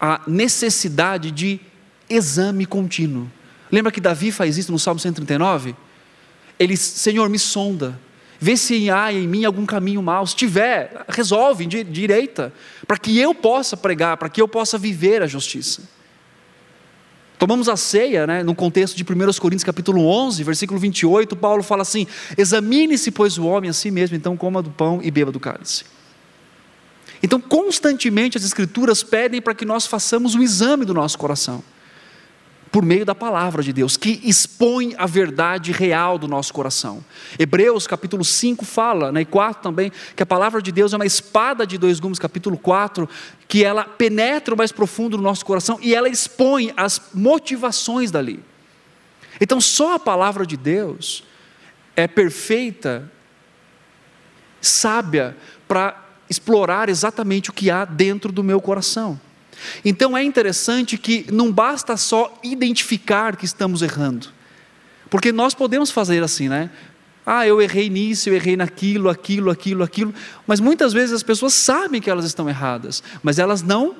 a 0.00 0.20
necessidade 0.26 1.30
de 1.30 1.60
exame 2.08 2.66
contínuo. 2.66 3.30
Lembra 3.70 3.90
que 3.90 4.00
Davi 4.00 4.30
faz 4.30 4.58
isso 4.58 4.70
no 4.70 4.78
Salmo 4.78 5.00
139? 5.00 5.74
Ele, 6.58 6.76
Senhor, 6.76 7.28
me 7.28 7.38
sonda 7.38 7.98
vê 8.42 8.56
se 8.56 8.90
há 8.90 9.12
em 9.12 9.28
mim 9.28 9.44
algum 9.44 9.64
caminho 9.64 10.02
mau. 10.02 10.26
Se 10.26 10.34
tiver, 10.34 11.04
resolve 11.08 11.64
de 11.64 11.84
direita, 11.84 12.52
para 12.88 12.98
que 12.98 13.16
eu 13.16 13.32
possa 13.32 13.76
pregar, 13.76 14.16
para 14.16 14.28
que 14.28 14.42
eu 14.42 14.48
possa 14.48 14.76
viver 14.76 15.22
a 15.22 15.28
justiça. 15.28 15.82
Tomamos 17.38 17.68
a 17.68 17.76
ceia, 17.76 18.26
né, 18.26 18.42
no 18.42 18.52
contexto 18.52 18.96
de 18.96 19.04
1 19.04 19.06
Coríntios 19.40 19.62
capítulo 19.62 20.04
11, 20.06 20.42
versículo 20.42 20.80
28, 20.80 21.36
Paulo 21.36 21.62
fala 21.62 21.82
assim: 21.82 22.04
Examine-se, 22.36 23.12
pois, 23.12 23.38
o 23.38 23.46
homem 23.46 23.70
a 23.70 23.72
si 23.72 23.92
mesmo, 23.92 24.16
então 24.16 24.36
coma 24.36 24.60
do 24.60 24.70
pão 24.70 24.98
e 25.00 25.08
beba 25.08 25.30
do 25.30 25.38
cálice. 25.38 25.84
Então, 27.22 27.40
constantemente 27.40 28.36
as 28.36 28.42
Escrituras 28.42 29.04
pedem 29.04 29.40
para 29.40 29.54
que 29.54 29.64
nós 29.64 29.86
façamos 29.86 30.34
o 30.34 30.42
exame 30.42 30.84
do 30.84 30.92
nosso 30.92 31.16
coração 31.16 31.62
por 32.72 32.82
meio 32.82 33.04
da 33.04 33.14
palavra 33.14 33.62
de 33.62 33.70
Deus, 33.70 33.98
que 33.98 34.18
expõe 34.24 34.94
a 34.96 35.04
verdade 35.04 35.70
real 35.72 36.16
do 36.16 36.26
nosso 36.26 36.54
coração. 36.54 37.04
Hebreus 37.38 37.86
capítulo 37.86 38.24
5 38.24 38.64
fala, 38.64 39.12
né, 39.12 39.20
e 39.20 39.24
4 39.26 39.62
também, 39.62 39.92
que 40.16 40.22
a 40.22 40.26
palavra 40.26 40.62
de 40.62 40.72
Deus 40.72 40.94
é 40.94 40.96
uma 40.96 41.04
espada 41.04 41.66
de 41.66 41.76
dois 41.76 42.00
gumes, 42.00 42.18
capítulo 42.18 42.56
4, 42.56 43.06
que 43.46 43.62
ela 43.62 43.84
penetra 43.84 44.54
o 44.54 44.56
mais 44.56 44.72
profundo 44.72 45.18
do 45.18 45.22
nosso 45.22 45.44
coração 45.44 45.78
e 45.82 45.94
ela 45.94 46.08
expõe 46.08 46.72
as 46.74 46.98
motivações 47.12 48.10
dali. 48.10 48.42
Então, 49.38 49.60
só 49.60 49.96
a 49.96 49.98
palavra 49.98 50.46
de 50.46 50.56
Deus 50.56 51.24
é 51.94 52.08
perfeita, 52.08 53.10
sábia, 54.62 55.36
para 55.68 56.02
explorar 56.30 56.88
exatamente 56.88 57.50
o 57.50 57.52
que 57.52 57.70
há 57.70 57.84
dentro 57.84 58.32
do 58.32 58.42
meu 58.42 58.62
coração. 58.62 59.20
Então 59.84 60.16
é 60.16 60.22
interessante 60.22 60.96
que 60.98 61.26
não 61.32 61.52
basta 61.52 61.96
só 61.96 62.38
identificar 62.42 63.36
que 63.36 63.44
estamos 63.44 63.82
errando, 63.82 64.28
porque 65.10 65.32
nós 65.32 65.54
podemos 65.54 65.90
fazer 65.90 66.22
assim, 66.22 66.48
né? 66.48 66.70
Ah, 67.24 67.46
eu 67.46 67.62
errei 67.62 67.88
nisso, 67.88 68.28
eu 68.28 68.34
errei 68.34 68.56
naquilo, 68.56 69.08
aquilo, 69.08 69.50
aquilo, 69.50 69.84
aquilo, 69.84 70.14
mas 70.46 70.58
muitas 70.58 70.92
vezes 70.92 71.14
as 71.14 71.22
pessoas 71.22 71.54
sabem 71.54 72.00
que 72.00 72.10
elas 72.10 72.24
estão 72.24 72.48
erradas, 72.48 73.02
mas 73.22 73.38
elas 73.38 73.62
não 73.62 73.94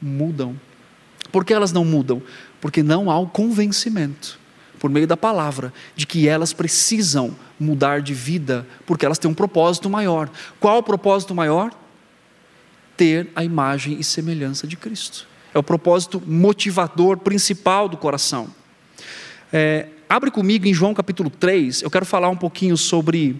mudam. 0.00 0.58
Por 1.30 1.44
que 1.44 1.54
elas 1.54 1.72
não 1.72 1.84
mudam? 1.84 2.22
Porque 2.60 2.82
não 2.82 3.10
há 3.10 3.18
o 3.18 3.26
convencimento, 3.26 4.38
por 4.78 4.90
meio 4.90 5.06
da 5.06 5.16
palavra, 5.16 5.72
de 5.96 6.06
que 6.06 6.28
elas 6.28 6.52
precisam 6.52 7.34
mudar 7.58 8.02
de 8.02 8.12
vida, 8.12 8.66
porque 8.84 9.06
elas 9.06 9.18
têm 9.18 9.30
um 9.30 9.34
propósito 9.34 9.88
maior. 9.88 10.28
Qual 10.60 10.78
o 10.78 10.82
propósito 10.82 11.34
maior? 11.34 11.72
Ter 13.02 13.32
a 13.34 13.42
imagem 13.42 13.98
e 13.98 14.04
semelhança 14.04 14.64
de 14.64 14.76
Cristo. 14.76 15.26
É 15.52 15.58
o 15.58 15.62
propósito 15.62 16.22
motivador 16.24 17.16
principal 17.16 17.88
do 17.88 17.96
coração. 17.96 18.46
É, 19.52 19.88
abre 20.08 20.30
comigo 20.30 20.68
em 20.68 20.72
João 20.72 20.94
capítulo 20.94 21.28
3, 21.28 21.82
eu 21.82 21.90
quero 21.90 22.06
falar 22.06 22.28
um 22.28 22.36
pouquinho 22.36 22.76
sobre 22.76 23.34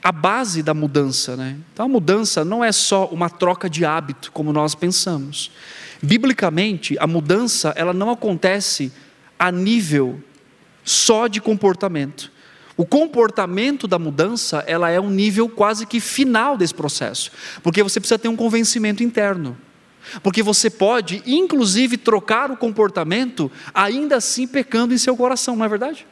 a 0.00 0.12
base 0.12 0.62
da 0.62 0.72
mudança. 0.72 1.36
Né? 1.36 1.56
Então, 1.72 1.86
a 1.86 1.88
mudança 1.88 2.44
não 2.44 2.62
é 2.62 2.70
só 2.70 3.06
uma 3.06 3.28
troca 3.28 3.68
de 3.68 3.84
hábito, 3.84 4.30
como 4.30 4.52
nós 4.52 4.76
pensamos. 4.76 5.50
Biblicamente, 6.00 6.96
a 7.00 7.08
mudança 7.08 7.72
ela 7.74 7.92
não 7.92 8.08
acontece 8.08 8.92
a 9.36 9.50
nível 9.50 10.22
só 10.84 11.26
de 11.26 11.40
comportamento. 11.40 12.30
O 12.76 12.84
comportamento 12.84 13.88
da 13.88 13.98
mudança, 13.98 14.62
ela 14.66 14.90
é 14.90 15.00
um 15.00 15.10
nível 15.10 15.48
quase 15.48 15.86
que 15.86 15.98
final 15.98 16.56
desse 16.56 16.74
processo, 16.74 17.30
porque 17.62 17.82
você 17.82 17.98
precisa 17.98 18.18
ter 18.18 18.28
um 18.28 18.36
convencimento 18.36 19.02
interno. 19.02 19.56
Porque 20.22 20.42
você 20.42 20.70
pode, 20.70 21.22
inclusive, 21.26 21.96
trocar 21.96 22.50
o 22.50 22.56
comportamento, 22.56 23.50
ainda 23.74 24.16
assim 24.16 24.46
pecando 24.46 24.94
em 24.94 24.98
seu 24.98 25.16
coração, 25.16 25.56
não 25.56 25.64
é 25.64 25.68
verdade? 25.68 26.06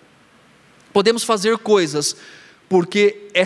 Podemos 0.92 1.22
fazer 1.22 1.59
coisas 1.59 2.16
porque 2.68 3.29
é, 3.35 3.44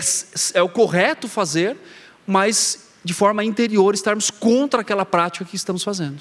é 0.53 0.61
o 0.61 0.69
correto 0.69 1.27
fazer, 1.27 1.77
mas 2.25 2.89
de 3.03 3.13
forma 3.13 3.43
interior 3.43 3.93
estarmos 3.93 4.31
contra 4.31 4.81
aquela 4.81 5.05
prática 5.05 5.45
que 5.45 5.55
estamos 5.55 5.83
fazendo. 5.83 6.19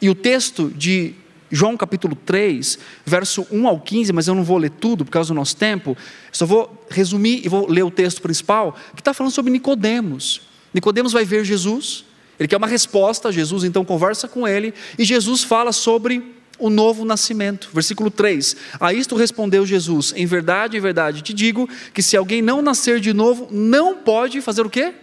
E 0.00 0.08
o 0.08 0.14
texto 0.14 0.70
de 0.70 1.14
João 1.50 1.76
capítulo 1.76 2.14
3, 2.14 2.78
verso 3.04 3.46
1 3.50 3.66
ao 3.66 3.80
15, 3.80 4.12
mas 4.12 4.28
eu 4.28 4.34
não 4.34 4.44
vou 4.44 4.56
ler 4.56 4.70
tudo 4.70 5.04
por 5.04 5.10
causa 5.10 5.28
do 5.28 5.34
nosso 5.34 5.56
tempo, 5.56 5.96
só 6.30 6.46
vou 6.46 6.86
resumir 6.88 7.44
e 7.44 7.48
vou 7.48 7.68
ler 7.68 7.82
o 7.82 7.90
texto 7.90 8.22
principal, 8.22 8.76
que 8.94 9.00
está 9.00 9.12
falando 9.12 9.32
sobre 9.32 9.50
Nicodemos. 9.50 10.42
Nicodemos 10.72 11.12
vai 11.12 11.24
ver 11.24 11.44
Jesus, 11.44 12.04
ele 12.38 12.46
quer 12.46 12.56
uma 12.56 12.68
resposta, 12.68 13.32
Jesus 13.32 13.64
então 13.64 13.84
conversa 13.84 14.28
com 14.28 14.46
ele, 14.46 14.72
e 14.96 15.04
Jesus 15.04 15.42
fala 15.42 15.72
sobre 15.72 16.22
o 16.56 16.70
novo 16.70 17.04
nascimento. 17.04 17.68
Versículo 17.74 18.10
3: 18.10 18.56
A 18.78 18.92
isto 18.92 19.16
respondeu 19.16 19.66
Jesus: 19.66 20.14
Em 20.16 20.26
verdade, 20.26 20.76
em 20.76 20.80
verdade 20.80 21.20
te 21.20 21.34
digo 21.34 21.68
que 21.92 22.02
se 22.02 22.16
alguém 22.16 22.40
não 22.40 22.62
nascer 22.62 23.00
de 23.00 23.12
novo, 23.12 23.48
não 23.50 23.96
pode 23.96 24.40
fazer 24.40 24.64
o 24.64 24.70
quê? 24.70 24.94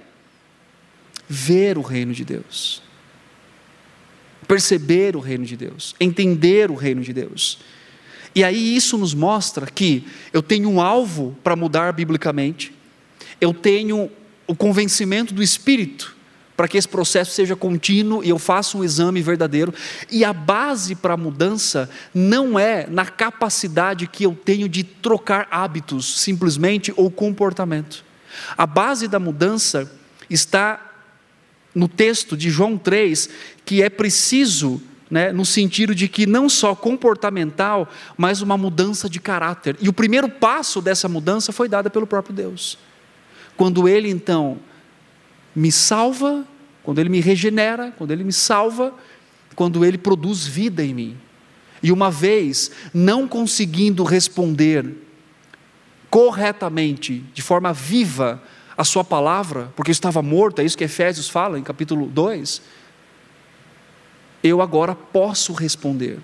Ver 1.28 1.78
o 1.78 1.82
reino 1.82 2.14
de 2.14 2.24
Deus 2.24 2.87
perceber 4.48 5.16
o 5.16 5.20
reino 5.20 5.46
de 5.46 5.58
Deus, 5.58 5.96
entender 6.00 6.72
o 6.72 6.76
reino 6.76 7.02
de 7.02 7.14
Deus. 7.14 7.60
E 8.34 8.44
aí 8.44 8.76
isso 8.76 8.98
nos 8.98 9.14
mostra 9.14 9.66
que 9.66 10.06
eu 10.32 10.42
tenho 10.42 10.70
um 10.70 10.80
alvo 10.80 11.36
para 11.44 11.56
mudar 11.56 11.92
biblicamente, 11.94 12.74
eu 13.42 13.54
tenho 13.54 14.10
o 14.48 14.56
convencimento 14.56 15.34
do 15.34 15.44
Espírito 15.44 16.16
para 16.58 16.68
que 16.68 16.76
esse 16.76 16.88
processo 16.88 17.32
seja 17.32 17.56
contínuo 17.56 18.24
e 18.24 18.30
eu 18.30 18.40
faça 18.40 18.76
um 18.76 18.84
exame 18.84 19.22
verdadeiro. 19.22 19.72
E 20.10 20.26
a 20.26 20.34
base 20.34 20.96
para 20.96 21.14
a 21.14 21.18
mudança 21.18 21.88
não 22.12 22.58
é 22.58 22.88
na 22.88 23.06
capacidade 23.06 24.08
que 24.08 24.24
eu 24.24 24.36
tenho 24.36 24.68
de 24.68 24.84
trocar 24.84 25.48
hábitos, 25.52 26.20
simplesmente, 26.20 26.92
ou 26.98 27.12
comportamento. 27.12 28.04
A 28.58 28.66
base 28.66 29.08
da 29.08 29.20
mudança 29.20 29.92
está 30.28 30.87
no 31.78 31.88
texto 31.88 32.36
de 32.36 32.50
João 32.50 32.76
3, 32.76 33.30
que 33.64 33.84
é 33.84 33.90
preciso 33.90 34.82
né, 35.12 35.32
no 35.32 35.46
sentido 35.46 35.94
de 35.94 36.08
que 36.08 36.26
não 36.26 36.50
só 36.50 36.74
comportamental, 36.76 37.88
mas 38.18 38.42
uma 38.42 38.58
mudança 38.58 39.08
de 39.08 39.20
caráter. 39.20 39.78
E 39.80 39.88
o 39.88 39.94
primeiro 39.94 40.28
passo 40.28 40.82
dessa 40.82 41.08
mudança 41.08 41.52
foi 41.52 41.70
dada 41.70 41.88
pelo 41.88 42.08
próprio 42.08 42.36
Deus. 42.36 42.80
Quando 43.56 43.88
Ele 43.88 44.10
então 44.10 44.58
me 45.56 45.72
salva, 45.72 46.46
quando 46.82 46.98
Ele 46.98 47.10
me 47.10 47.22
regenera, 47.22 47.94
quando 47.96 48.12
Ele 48.12 48.24
me 48.24 48.34
salva, 48.34 48.92
quando 49.56 49.86
Ele 49.86 50.00
produz 50.00 50.48
vida 50.48 50.84
em 50.84 50.96
mim. 50.96 51.18
E 51.84 51.92
uma 51.92 52.10
vez 52.10 52.72
não 52.92 53.28
conseguindo 53.28 54.04
responder 54.04 54.96
corretamente, 56.10 57.24
de 57.36 57.42
forma 57.44 57.72
viva, 57.72 58.42
a 58.78 58.84
Sua 58.84 59.04
palavra, 59.04 59.74
porque 59.76 59.92
estava 59.92 60.22
morto, 60.22 60.62
é 60.62 60.66
isso 60.66 60.78
que 60.78 60.84
Efésios 60.84 61.28
fala 61.28 61.58
em 61.58 61.64
capítulo 61.64 62.08
2 62.08 62.62
eu 64.44 64.62
agora 64.62 64.96
posso 64.96 65.54
responder. 65.54 66.20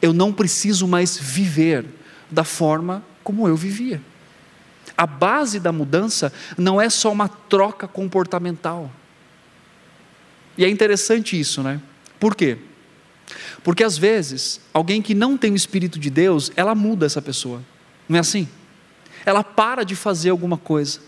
Eu 0.00 0.12
não 0.12 0.32
preciso 0.32 0.86
mais 0.86 1.16
viver 1.18 1.86
da 2.30 2.44
forma 2.44 3.02
como 3.22 3.46
eu 3.46 3.56
vivia. 3.56 4.00
A 4.96 5.06
base 5.06 5.58
da 5.58 5.72
mudança 5.72 6.32
não 6.56 6.80
é 6.80 6.90
só 6.90 7.10
uma 7.10 7.28
troca 7.28 7.86
comportamental. 7.88 8.90
E 10.58 10.64
é 10.64 10.68
interessante 10.68 11.38
isso, 11.38 11.62
né? 11.62 11.80
Por 12.18 12.34
quê? 12.34 12.58
Porque 13.62 13.84
às 13.84 13.96
vezes, 13.96 14.60
alguém 14.74 15.00
que 15.00 15.14
não 15.14 15.36
tem 15.36 15.52
o 15.52 15.56
Espírito 15.56 15.98
de 15.98 16.10
Deus, 16.10 16.50
ela 16.56 16.74
muda 16.74 17.06
essa 17.06 17.22
pessoa. 17.22 17.62
Não 18.08 18.16
é 18.16 18.20
assim? 18.20 18.48
Ela 19.24 19.44
para 19.44 19.84
de 19.84 19.94
fazer 19.94 20.30
alguma 20.30 20.58
coisa. 20.58 21.00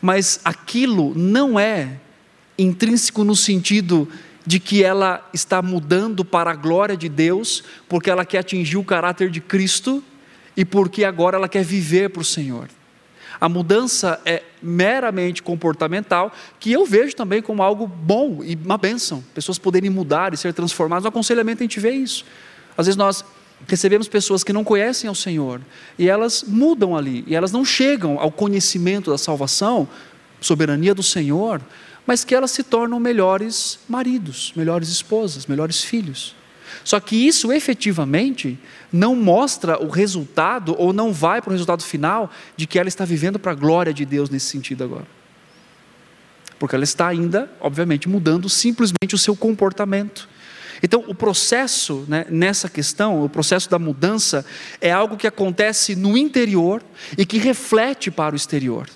Mas 0.00 0.40
aquilo 0.44 1.14
não 1.14 1.58
é 1.58 1.98
intrínseco 2.58 3.24
no 3.24 3.36
sentido 3.36 4.08
de 4.44 4.58
que 4.58 4.82
ela 4.82 5.28
está 5.32 5.60
mudando 5.60 6.24
para 6.24 6.52
a 6.52 6.54
glória 6.54 6.96
de 6.96 7.08
Deus, 7.08 7.62
porque 7.88 8.10
ela 8.10 8.24
quer 8.24 8.38
atingir 8.38 8.78
o 8.78 8.84
caráter 8.84 9.30
de 9.30 9.40
Cristo 9.40 10.02
e 10.56 10.64
porque 10.64 11.04
agora 11.04 11.36
ela 11.36 11.48
quer 11.48 11.62
viver 11.62 12.10
para 12.10 12.22
o 12.22 12.24
Senhor. 12.24 12.68
A 13.40 13.48
mudança 13.48 14.20
é 14.24 14.42
meramente 14.60 15.42
comportamental, 15.42 16.32
que 16.58 16.72
eu 16.72 16.84
vejo 16.84 17.14
também 17.14 17.40
como 17.40 17.62
algo 17.62 17.86
bom 17.86 18.42
e 18.42 18.56
uma 18.56 18.76
bênção. 18.76 19.22
Pessoas 19.32 19.58
poderem 19.58 19.90
mudar 19.90 20.34
e 20.34 20.36
ser 20.36 20.52
transformadas. 20.52 21.04
No 21.04 21.10
aconselhamento 21.10 21.62
a 21.62 21.64
gente 21.64 21.78
vê 21.78 21.92
isso. 21.92 22.24
Às 22.76 22.86
vezes 22.86 22.96
nós 22.96 23.24
recebemos 23.68 24.08
pessoas 24.08 24.42
que 24.42 24.52
não 24.52 24.64
conhecem 24.64 25.06
ao 25.06 25.14
Senhor 25.14 25.60
e 25.98 26.08
elas 26.08 26.42
mudam 26.42 26.96
ali, 26.96 27.22
e 27.26 27.34
elas 27.34 27.52
não 27.52 27.64
chegam 27.64 28.18
ao 28.18 28.32
conhecimento 28.32 29.10
da 29.10 29.18
salvação, 29.18 29.86
soberania 30.40 30.94
do 30.94 31.02
Senhor, 31.02 31.60
mas 32.06 32.24
que 32.24 32.34
elas 32.34 32.50
se 32.50 32.62
tornam 32.62 32.98
melhores 32.98 33.78
maridos, 33.86 34.52
melhores 34.56 34.88
esposas, 34.88 35.46
melhores 35.46 35.84
filhos. 35.84 36.34
Só 36.82 36.98
que 37.00 37.14
isso 37.14 37.52
efetivamente 37.52 38.58
não 38.90 39.14
mostra 39.14 39.82
o 39.82 39.88
resultado, 39.88 40.74
ou 40.78 40.92
não 40.92 41.12
vai 41.12 41.42
para 41.42 41.50
o 41.50 41.52
resultado 41.52 41.82
final, 41.82 42.30
de 42.56 42.66
que 42.66 42.78
ela 42.78 42.88
está 42.88 43.04
vivendo 43.04 43.38
para 43.38 43.52
a 43.52 43.54
glória 43.54 43.92
de 43.92 44.06
Deus 44.06 44.30
nesse 44.30 44.46
sentido 44.46 44.84
agora. 44.84 45.06
Porque 46.58 46.74
ela 46.74 46.84
está 46.84 47.06
ainda, 47.06 47.50
obviamente, 47.60 48.08
mudando 48.08 48.48
simplesmente 48.48 49.14
o 49.14 49.18
seu 49.18 49.36
comportamento. 49.36 50.28
Então, 50.82 51.04
o 51.06 51.14
processo 51.14 52.04
né, 52.08 52.26
nessa 52.28 52.68
questão, 52.68 53.24
o 53.24 53.28
processo 53.28 53.70
da 53.70 53.78
mudança, 53.78 54.44
é 54.80 54.90
algo 54.90 55.16
que 55.16 55.26
acontece 55.26 55.96
no 55.96 56.16
interior 56.16 56.82
e 57.16 57.24
que 57.24 57.38
reflete 57.38 58.10
para 58.10 58.34
o 58.34 58.36
exterior. 58.36 58.88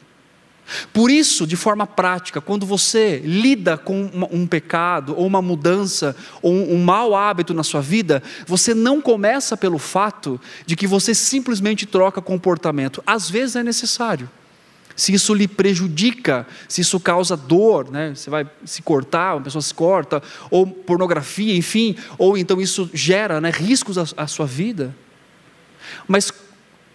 Por 0.92 1.10
isso, 1.10 1.46
de 1.46 1.56
forma 1.56 1.86
prática, 1.86 2.40
quando 2.40 2.64
você 2.64 3.20
lida 3.24 3.76
com 3.76 4.10
um 4.30 4.46
pecado, 4.46 5.14
ou 5.16 5.26
uma 5.26 5.42
mudança, 5.42 6.16
ou 6.40 6.52
um, 6.52 6.82
mau 6.82 7.14
hábito 7.14 7.52
na 7.52 7.62
sua 7.62 7.80
vida, 7.80 8.22
você 8.46 8.74
não 8.74 9.00
começa 9.00 9.56
pelo 9.56 9.78
fato 9.78 10.40
de 10.64 10.76
que 10.76 10.86
você 10.86 11.14
simplesmente 11.14 11.84
troca 11.84 12.22
comportamento. 12.22 13.02
Às 13.06 13.28
vezes 13.28 13.56
é 13.56 13.62
necessário. 13.62 14.30
Se 14.94 15.12
isso 15.12 15.34
lhe 15.34 15.48
prejudica, 15.48 16.46
se 16.68 16.80
isso 16.80 16.98
causa 17.00 17.36
dor, 17.36 17.90
né? 17.90 18.14
você 18.14 18.28
vai 18.28 18.48
se 18.64 18.82
cortar, 18.82 19.34
uma 19.34 19.42
pessoa 19.42 19.62
se 19.62 19.74
corta, 19.74 20.22
ou 20.50 20.66
pornografia, 20.66 21.54
enfim, 21.56 21.96
ou 22.18 22.36
então 22.36 22.60
isso 22.60 22.90
gera 22.92 23.40
né, 23.40 23.50
riscos 23.50 23.98
à, 23.98 24.04
à 24.16 24.26
sua 24.26 24.46
vida. 24.46 24.94
Mas 26.06 26.32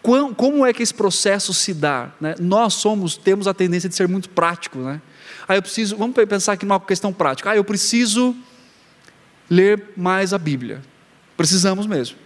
como 0.02 0.66
é 0.66 0.72
que 0.72 0.82
esse 0.82 0.94
processo 0.94 1.54
se 1.54 1.74
dá? 1.74 2.12
Né? 2.22 2.36
Nós 2.40 2.76
somos, 2.76 3.18
temos 3.18 3.48
a 3.48 3.54
tendência 3.54 3.90
de 3.90 3.96
ser 3.96 4.08
muito 4.08 4.30
práticos. 4.30 4.82
Né? 4.82 5.02
Ah, 5.48 5.56
eu 5.56 5.62
preciso, 5.62 5.98
vamos 5.98 6.16
pensar 6.16 6.54
aqui 6.54 6.66
numa 6.66 6.80
questão 6.80 7.12
prática. 7.12 7.52
Ah, 7.52 7.56
eu 7.56 7.64
preciso 7.64 8.36
ler 9.50 9.92
mais 9.98 10.34
a 10.34 10.38
Bíblia. 10.38 10.82
Precisamos 11.36 11.86
mesmo. 11.86 12.18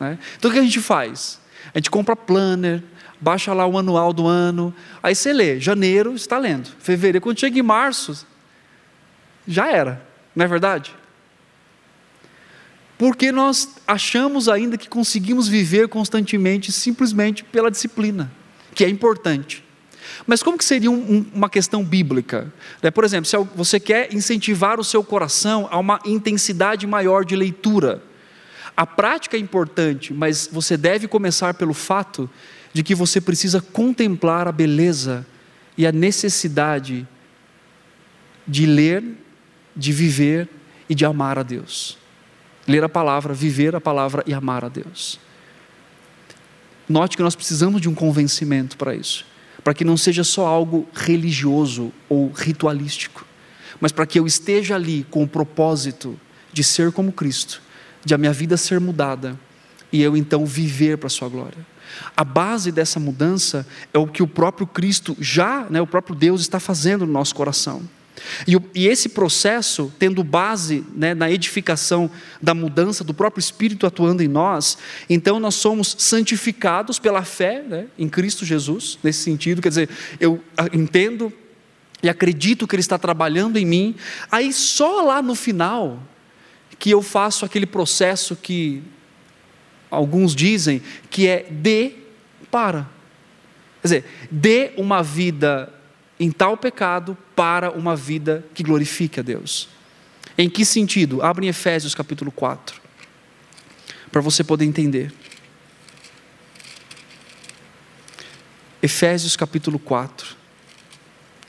Né? 0.00 0.18
Então 0.38 0.50
o 0.50 0.54
que 0.54 0.60
a 0.60 0.62
gente 0.62 0.80
faz? 0.80 1.38
A 1.74 1.78
gente 1.78 1.90
compra 1.90 2.16
planner, 2.16 2.82
baixa 3.20 3.52
lá 3.52 3.66
o 3.66 3.78
anual 3.78 4.12
do 4.12 4.26
ano, 4.26 4.74
aí 5.02 5.14
você 5.14 5.32
lê, 5.32 5.58
janeiro 5.60 6.14
está 6.14 6.38
lendo, 6.38 6.68
fevereiro, 6.78 7.20
quando 7.20 7.40
chega 7.40 7.58
em 7.58 7.62
março, 7.62 8.26
já 9.46 9.70
era, 9.70 10.06
não 10.34 10.44
é 10.44 10.48
verdade? 10.48 10.94
porque 12.98 13.30
nós 13.30 13.68
achamos 13.86 14.48
ainda 14.48 14.78
que 14.78 14.88
conseguimos 14.88 15.48
viver 15.48 15.88
constantemente 15.88 16.72
simplesmente 16.72 17.44
pela 17.44 17.70
disciplina, 17.70 18.32
que 18.74 18.84
é 18.84 18.88
importante. 18.88 19.62
Mas 20.26 20.42
como 20.42 20.56
que 20.56 20.64
seria 20.64 20.90
um, 20.90 20.94
um, 20.94 21.26
uma 21.34 21.50
questão 21.50 21.84
bíblica? 21.84 22.52
É, 22.80 22.90
por 22.90 23.04
exemplo, 23.04 23.26
se 23.26 23.36
você 23.54 23.78
quer 23.78 24.14
incentivar 24.14 24.80
o 24.80 24.84
seu 24.84 25.04
coração 25.04 25.68
a 25.70 25.78
uma 25.78 26.00
intensidade 26.06 26.86
maior 26.86 27.24
de 27.24 27.36
leitura, 27.36 28.02
a 28.76 28.86
prática 28.86 29.36
é 29.36 29.40
importante, 29.40 30.14
mas 30.14 30.48
você 30.50 30.76
deve 30.76 31.06
começar 31.06 31.54
pelo 31.54 31.74
fato 31.74 32.30
de 32.76 32.82
que 32.82 32.94
você 32.94 33.20
precisa 33.20 33.60
contemplar 33.60 34.46
a 34.46 34.52
beleza 34.52 35.26
e 35.78 35.86
a 35.86 35.92
necessidade 35.92 37.06
de 38.46 38.66
ler, 38.66 39.02
de 39.74 39.92
viver 39.92 40.48
e 40.88 40.94
de 40.94 41.04
amar 41.04 41.38
a 41.38 41.42
Deus 41.42 41.98
ler 42.66 42.82
a 42.82 42.88
palavra, 42.88 43.32
viver 43.32 43.76
a 43.76 43.80
palavra 43.80 44.22
e 44.26 44.34
amar 44.34 44.64
a 44.64 44.68
Deus. 44.68 45.20
Note 46.88 47.16
que 47.16 47.22
nós 47.22 47.36
precisamos 47.36 47.80
de 47.80 47.88
um 47.88 47.94
convencimento 47.94 48.76
para 48.76 48.94
isso, 48.94 49.24
para 49.62 49.74
que 49.74 49.84
não 49.84 49.96
seja 49.96 50.24
só 50.24 50.46
algo 50.46 50.86
religioso 50.92 51.92
ou 52.08 52.30
ritualístico, 52.30 53.24
mas 53.80 53.92
para 53.92 54.06
que 54.06 54.18
eu 54.18 54.26
esteja 54.26 54.74
ali 54.74 55.06
com 55.10 55.22
o 55.22 55.28
propósito 55.28 56.18
de 56.52 56.64
ser 56.64 56.92
como 56.92 57.12
Cristo, 57.12 57.60
de 58.04 58.14
a 58.14 58.18
minha 58.18 58.32
vida 58.32 58.56
ser 58.56 58.80
mudada 58.80 59.38
e 59.92 60.02
eu 60.02 60.16
então 60.16 60.46
viver 60.46 60.98
para 60.98 61.08
a 61.08 61.10
sua 61.10 61.28
glória. 61.28 61.58
A 62.16 62.24
base 62.24 62.72
dessa 62.72 62.98
mudança 62.98 63.66
é 63.92 63.98
o 63.98 64.06
que 64.06 64.22
o 64.22 64.28
próprio 64.28 64.66
Cristo 64.66 65.16
já, 65.20 65.66
né, 65.70 65.80
o 65.80 65.86
próprio 65.86 66.14
Deus 66.14 66.40
está 66.40 66.60
fazendo 66.60 67.06
no 67.06 67.12
nosso 67.12 67.34
coração. 67.34 67.82
E, 68.46 68.56
e 68.74 68.86
esse 68.86 69.10
processo, 69.10 69.92
tendo 69.98 70.22
base 70.24 70.84
né, 70.94 71.14
na 71.14 71.30
edificação 71.30 72.10
da 72.40 72.54
mudança 72.54 73.04
do 73.04 73.14
próprio 73.14 73.40
Espírito 73.40 73.86
atuando 73.86 74.22
em 74.22 74.28
nós, 74.28 74.78
então 75.08 75.38
nós 75.38 75.54
somos 75.54 75.94
santificados 75.98 76.98
pela 76.98 77.22
fé 77.22 77.62
né, 77.62 77.86
em 77.98 78.08
Cristo 78.08 78.44
Jesus, 78.44 78.98
nesse 79.02 79.20
sentido, 79.20 79.62
quer 79.62 79.68
dizer, 79.68 79.90
eu 80.18 80.42
entendo 80.72 81.32
e 82.02 82.08
acredito 82.08 82.66
que 82.66 82.74
Ele 82.74 82.80
está 82.80 82.98
trabalhando 82.98 83.58
em 83.58 83.66
mim, 83.66 83.94
aí 84.30 84.52
só 84.52 85.02
lá 85.02 85.22
no 85.22 85.34
final 85.34 86.02
que 86.78 86.90
eu 86.90 87.02
faço 87.02 87.44
aquele 87.44 87.66
processo 87.66 88.36
que 88.36 88.82
alguns 89.90 90.34
dizem 90.34 90.82
que 91.10 91.26
é 91.26 91.46
de 91.50 91.92
para. 92.50 92.88
Quer 93.82 93.88
dizer, 93.88 94.04
dê 94.30 94.72
uma 94.76 95.02
vida 95.02 95.72
em 96.18 96.30
tal 96.30 96.56
pecado 96.56 97.16
para 97.34 97.70
uma 97.70 97.94
vida 97.94 98.44
que 98.54 98.62
glorifique 98.62 99.20
a 99.20 99.22
Deus. 99.22 99.68
Em 100.38 100.48
que 100.50 100.64
sentido? 100.64 101.22
Abre 101.22 101.46
em 101.46 101.48
Efésios 101.48 101.94
capítulo 101.94 102.30
4, 102.30 102.80
para 104.10 104.20
você 104.20 104.42
poder 104.42 104.64
entender. 104.64 105.12
Efésios 108.82 109.36
capítulo 109.36 109.78
4. 109.78 110.36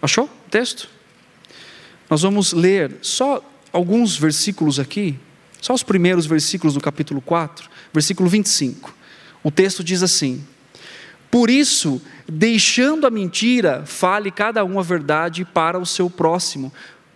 Achou 0.02 0.26
o 0.26 0.50
texto? 0.50 0.90
Nós 2.10 2.22
vamos 2.22 2.54
ler 2.54 2.98
só 3.02 3.44
alguns 3.72 4.18
versículos 4.18 4.80
aqui, 4.80 5.20
só 5.62 5.74
os 5.74 5.84
primeiros 5.84 6.26
versículos 6.26 6.74
do 6.74 6.82
capítulo 6.82 7.22
4, 7.22 7.70
versículo 7.94 8.30
25. 8.30 8.96
O 9.44 9.52
texto 9.52 9.84
diz 9.84 10.04
assim: 10.04 10.46
Por 11.32 11.50
isso, 11.50 12.02
deixando 12.28 13.08
a 13.08 13.10
mentira, 13.10 13.84
fale 13.86 14.32
cada 14.32 14.64
um 14.64 14.80
a 14.80 14.84
verdade 14.84 15.46
para 15.46 15.80
o 15.80 15.86
seu 15.86 16.10
próximo, 16.10 16.72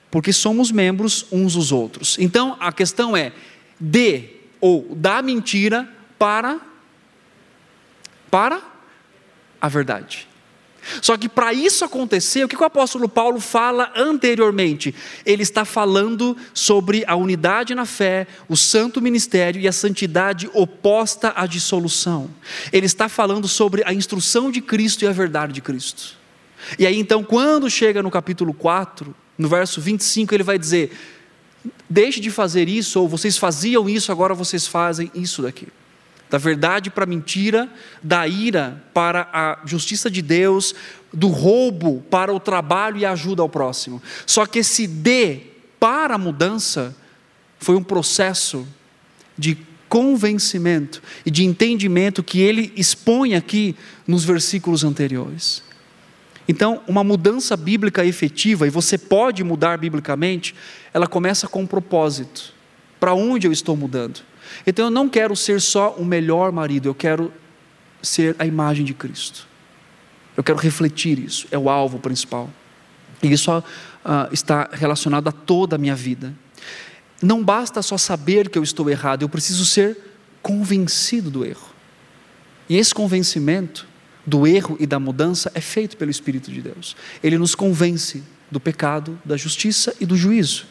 porque 0.10 0.34
somos 0.34 0.72
membros 0.72 1.26
uns 1.32 1.54
dos 1.54 1.72
outros. 1.72 2.18
Então 2.20 2.58
a 2.60 2.72
questão 2.72 3.16
é: 3.16 3.32
dê 3.80 4.30
ou 4.60 4.96
da 4.96 5.22
mentira 5.22 5.88
para 6.18 6.60
para 8.30 8.62
a 9.60 9.68
verdade. 9.68 10.31
Só 11.02 11.16
que 11.18 11.30
para 11.30 11.54
isso 11.54 11.86
acontecer, 11.86 12.44
o 12.44 12.48
que 12.48 12.56
o 12.56 12.64
apóstolo 12.64 13.08
Paulo 13.08 13.40
fala 13.40 13.92
anteriormente? 13.96 14.94
Ele 15.26 15.44
está 15.44 15.64
falando 15.64 16.36
sobre 16.54 17.04
a 17.08 17.16
unidade 17.16 17.76
na 17.76 17.86
fé, 17.86 18.28
o 18.50 18.58
santo 18.58 19.02
ministério 19.02 19.62
e 19.62 19.68
a 19.68 19.72
santidade 19.72 20.50
oposta 20.54 21.34
à 21.36 21.46
dissolução. 21.46 22.30
Ele 22.72 22.86
está 22.86 23.08
falando 23.08 23.48
sobre 23.48 23.84
a 23.86 23.94
instrução 23.94 24.52
de 24.52 24.62
Cristo 24.62 25.04
e 25.04 25.08
a 25.08 25.12
verdade 25.12 25.54
de 25.54 25.62
Cristo. 25.62 26.18
E 26.78 26.86
aí 26.86 27.00
então, 27.00 27.24
quando 27.24 27.70
chega 27.70 28.04
no 28.04 28.12
capítulo 28.12 28.54
4, 28.54 29.16
no 29.38 29.48
verso 29.48 29.82
25, 29.82 30.34
ele 30.34 30.44
vai 30.44 30.58
dizer: 30.58 30.92
Deixe 31.90 32.20
de 32.20 32.30
fazer 32.30 32.68
isso, 32.68 33.00
ou 33.00 33.08
vocês 33.08 33.38
faziam 33.38 33.90
isso, 33.90 34.12
agora 34.12 34.34
vocês 34.34 34.68
fazem 34.68 35.12
isso 35.14 35.42
daqui 35.42 35.68
da 36.32 36.38
verdade 36.38 36.90
para 36.90 37.04
a 37.04 37.08
mentira, 37.08 37.70
da 38.02 38.26
ira 38.26 38.82
para 38.94 39.28
a 39.34 39.60
justiça 39.66 40.10
de 40.10 40.22
Deus, 40.22 40.74
do 41.14 41.28
roubo 41.28 42.02
para 42.10 42.34
o 42.34 42.40
trabalho 42.40 42.98
e 42.98 43.06
ajuda 43.06 43.42
ao 43.42 43.50
próximo. 43.50 44.02
Só 44.26 44.46
que 44.46 44.60
esse 44.60 44.88
D 44.88 45.42
para 45.78 46.16
a 46.16 46.18
mudança 46.18 46.96
foi 47.60 47.76
um 47.76 47.84
processo 47.84 48.66
de 49.38 49.58
convencimento 49.90 51.04
e 51.26 51.30
de 51.30 51.44
entendimento 51.44 52.24
que 52.24 52.40
ele 52.40 52.72
expõe 52.78 53.36
aqui 53.36 53.76
nos 54.08 54.24
versículos 54.24 54.86
anteriores. 54.86 55.62
Então, 56.48 56.82
uma 56.88 57.04
mudança 57.04 57.58
bíblica 57.58 58.06
efetiva, 58.06 58.66
e 58.66 58.70
você 58.70 58.98
pode 58.98 59.44
mudar 59.44 59.78
biblicamente, 59.78 60.56
ela 60.94 61.08
começa 61.08 61.46
com 61.46 61.64
um 61.64 61.68
propósito. 61.68 62.54
Para 63.00 63.14
onde 63.14 63.48
eu 63.48 63.52
estou 63.52 63.76
mudando? 63.76 64.31
Então 64.66 64.86
eu 64.86 64.92
não 64.92 65.10
quero 65.10 65.36
ser 65.36 65.62
só 65.62 65.92
o 65.92 66.06
melhor 66.06 66.52
marido, 66.52 66.88
eu 66.90 66.96
quero 66.96 67.32
ser 68.02 68.36
a 68.40 68.46
imagem 68.46 68.86
de 68.86 68.94
Cristo. 68.94 69.48
Eu 70.36 70.44
quero 70.44 70.58
refletir 70.58 71.20
isso, 71.20 71.48
é 71.52 71.58
o 71.58 71.70
alvo 71.70 72.00
principal. 72.00 72.50
E 73.22 73.32
isso 73.32 73.56
uh, 73.58 73.64
está 74.32 74.70
relacionado 74.72 75.28
a 75.28 75.32
toda 75.32 75.76
a 75.76 75.80
minha 75.80 75.96
vida. 75.96 76.34
Não 77.22 77.44
basta 77.44 77.82
só 77.82 77.98
saber 77.98 78.50
que 78.50 78.58
eu 78.58 78.64
estou 78.64 78.90
errado, 78.90 79.22
eu 79.22 79.30
preciso 79.30 79.66
ser 79.66 79.98
convencido 80.42 81.30
do 81.30 81.46
erro. 81.46 81.70
E 82.68 82.78
esse 82.78 82.94
convencimento 82.94 83.88
do 84.26 84.48
erro 84.48 84.78
e 84.80 84.88
da 84.88 85.00
mudança 85.00 85.52
é 85.54 85.62
feito 85.62 85.98
pelo 85.98 86.10
Espírito 86.10 86.52
de 86.52 86.62
Deus. 86.62 86.96
Ele 87.22 87.38
nos 87.38 87.54
convence 87.54 88.24
do 88.50 88.60
pecado, 88.60 89.20
da 89.24 89.38
justiça 89.38 89.96
e 90.00 90.06
do 90.06 90.16
juízo. 90.16 90.66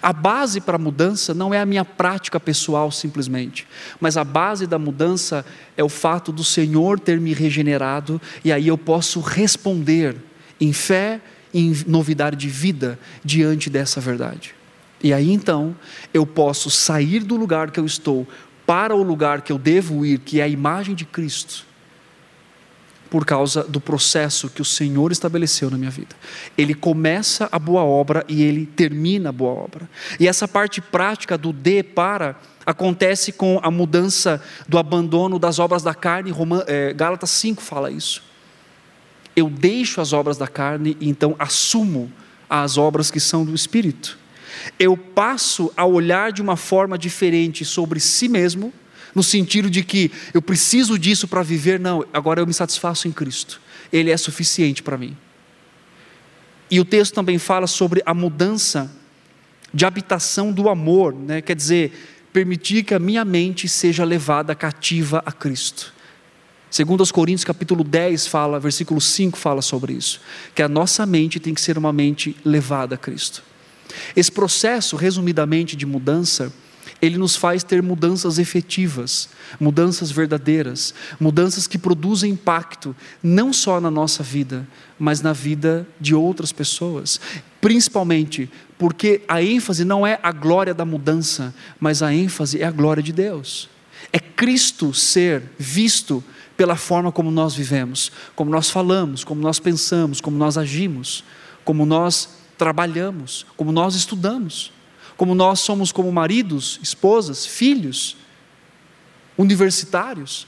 A 0.00 0.12
base 0.12 0.60
para 0.60 0.76
a 0.76 0.78
mudança 0.78 1.34
não 1.34 1.52
é 1.52 1.60
a 1.60 1.66
minha 1.66 1.84
prática 1.84 2.40
pessoal 2.40 2.90
simplesmente, 2.90 3.66
mas 4.00 4.16
a 4.16 4.24
base 4.24 4.66
da 4.66 4.78
mudança 4.78 5.44
é 5.76 5.84
o 5.84 5.88
fato 5.88 6.32
do 6.32 6.44
Senhor 6.44 6.98
ter 6.98 7.20
me 7.20 7.34
regenerado 7.34 8.20
e 8.44 8.52
aí 8.52 8.68
eu 8.68 8.78
posso 8.78 9.20
responder 9.20 10.16
em 10.60 10.72
fé 10.72 11.20
e 11.52 11.60
em 11.60 11.84
novidade 11.86 12.36
de 12.36 12.48
vida 12.48 12.98
diante 13.24 13.68
dessa 13.68 14.00
verdade. 14.00 14.54
E 15.02 15.12
aí 15.12 15.30
então 15.30 15.76
eu 16.14 16.26
posso 16.26 16.70
sair 16.70 17.20
do 17.20 17.36
lugar 17.36 17.70
que 17.70 17.80
eu 17.80 17.86
estou 17.86 18.26
para 18.64 18.94
o 18.94 19.02
lugar 19.02 19.42
que 19.42 19.52
eu 19.52 19.58
devo 19.58 20.04
ir, 20.04 20.18
que 20.18 20.40
é 20.40 20.44
a 20.44 20.48
imagem 20.48 20.94
de 20.94 21.04
Cristo 21.04 21.65
por 23.16 23.24
causa 23.24 23.62
do 23.62 23.80
processo 23.80 24.50
que 24.50 24.60
o 24.60 24.64
Senhor 24.64 25.10
estabeleceu 25.10 25.70
na 25.70 25.78
minha 25.78 25.90
vida. 25.90 26.14
Ele 26.54 26.74
começa 26.74 27.48
a 27.50 27.58
boa 27.58 27.82
obra 27.82 28.22
e 28.28 28.42
ele 28.42 28.66
termina 28.66 29.30
a 29.30 29.32
boa 29.32 29.54
obra. 29.54 29.88
E 30.20 30.28
essa 30.28 30.46
parte 30.46 30.82
prática 30.82 31.38
do 31.38 31.50
de 31.50 31.82
para 31.82 32.36
acontece 32.66 33.32
com 33.32 33.58
a 33.62 33.70
mudança 33.70 34.38
do 34.68 34.76
abandono 34.76 35.38
das 35.38 35.58
obras 35.58 35.82
da 35.82 35.94
carne. 35.94 36.30
é, 36.66 36.92
Gálatas 36.92 37.30
5 37.30 37.62
fala 37.62 37.90
isso. 37.90 38.22
Eu 39.34 39.48
deixo 39.48 40.02
as 40.02 40.12
obras 40.12 40.36
da 40.36 40.46
carne 40.46 40.94
e 41.00 41.08
então 41.08 41.34
assumo 41.38 42.12
as 42.50 42.76
obras 42.76 43.10
que 43.10 43.18
são 43.18 43.46
do 43.46 43.54
Espírito. 43.54 44.18
Eu 44.78 44.94
passo 44.94 45.72
a 45.74 45.86
olhar 45.86 46.32
de 46.32 46.42
uma 46.42 46.54
forma 46.54 46.98
diferente 46.98 47.64
sobre 47.64 47.98
si 47.98 48.28
mesmo 48.28 48.74
no 49.16 49.22
sentido 49.22 49.70
de 49.70 49.82
que 49.82 50.12
eu 50.34 50.42
preciso 50.42 50.98
disso 50.98 51.26
para 51.26 51.42
viver, 51.42 51.80
não, 51.80 52.04
agora 52.12 52.42
eu 52.42 52.46
me 52.46 52.52
satisfaço 52.52 53.08
em 53.08 53.12
Cristo, 53.12 53.62
Ele 53.90 54.10
é 54.10 54.16
suficiente 54.18 54.82
para 54.82 54.98
mim. 54.98 55.16
E 56.70 56.78
o 56.78 56.84
texto 56.84 57.14
também 57.14 57.38
fala 57.38 57.66
sobre 57.66 58.02
a 58.04 58.12
mudança 58.12 58.92
de 59.72 59.86
habitação 59.86 60.52
do 60.52 60.68
amor, 60.68 61.14
né? 61.14 61.40
quer 61.40 61.56
dizer, 61.56 61.92
permitir 62.30 62.82
que 62.82 62.92
a 62.92 62.98
minha 62.98 63.24
mente 63.24 63.66
seja 63.66 64.04
levada 64.04 64.54
cativa 64.54 65.22
a 65.24 65.32
Cristo. 65.32 65.94
Segundo 66.70 67.00
os 67.00 67.10
Coríntios 67.10 67.44
capítulo 67.44 67.82
10 67.82 68.26
fala, 68.26 68.60
versículo 68.60 69.00
5 69.00 69.38
fala 69.38 69.62
sobre 69.62 69.94
isso, 69.94 70.20
que 70.54 70.60
a 70.60 70.68
nossa 70.68 71.06
mente 71.06 71.40
tem 71.40 71.54
que 71.54 71.60
ser 71.62 71.78
uma 71.78 71.90
mente 71.90 72.36
levada 72.44 72.96
a 72.96 72.98
Cristo. 72.98 73.42
Esse 74.14 74.30
processo, 74.30 74.94
resumidamente, 74.94 75.74
de 75.74 75.86
mudança, 75.86 76.52
ele 77.00 77.18
nos 77.18 77.36
faz 77.36 77.62
ter 77.62 77.82
mudanças 77.82 78.38
efetivas, 78.38 79.28
mudanças 79.60 80.10
verdadeiras, 80.10 80.94
mudanças 81.20 81.66
que 81.66 81.78
produzem 81.78 82.32
impacto 82.32 82.96
não 83.22 83.52
só 83.52 83.80
na 83.80 83.90
nossa 83.90 84.22
vida, 84.22 84.66
mas 84.98 85.20
na 85.20 85.32
vida 85.32 85.86
de 86.00 86.14
outras 86.14 86.52
pessoas. 86.52 87.20
Principalmente 87.60 88.50
porque 88.78 89.22
a 89.28 89.42
ênfase 89.42 89.84
não 89.84 90.06
é 90.06 90.18
a 90.22 90.32
glória 90.32 90.74
da 90.74 90.84
mudança, 90.84 91.54
mas 91.78 92.02
a 92.02 92.12
ênfase 92.12 92.60
é 92.60 92.64
a 92.64 92.70
glória 92.70 93.02
de 93.02 93.12
Deus. 93.12 93.68
É 94.12 94.18
Cristo 94.18 94.94
ser 94.94 95.42
visto 95.58 96.22
pela 96.56 96.76
forma 96.76 97.12
como 97.12 97.30
nós 97.30 97.54
vivemos, 97.54 98.10
como 98.34 98.50
nós 98.50 98.70
falamos, 98.70 99.24
como 99.24 99.40
nós 99.42 99.58
pensamos, 99.58 100.20
como 100.20 100.38
nós 100.38 100.56
agimos, 100.56 101.22
como 101.64 101.84
nós 101.84 102.28
trabalhamos, 102.56 103.44
como 103.56 103.70
nós 103.72 103.94
estudamos 103.94 104.72
como 105.16 105.34
nós 105.34 105.60
somos 105.60 105.90
como 105.90 106.12
maridos, 106.12 106.78
esposas, 106.82 107.46
filhos, 107.46 108.16
universitários. 109.36 110.46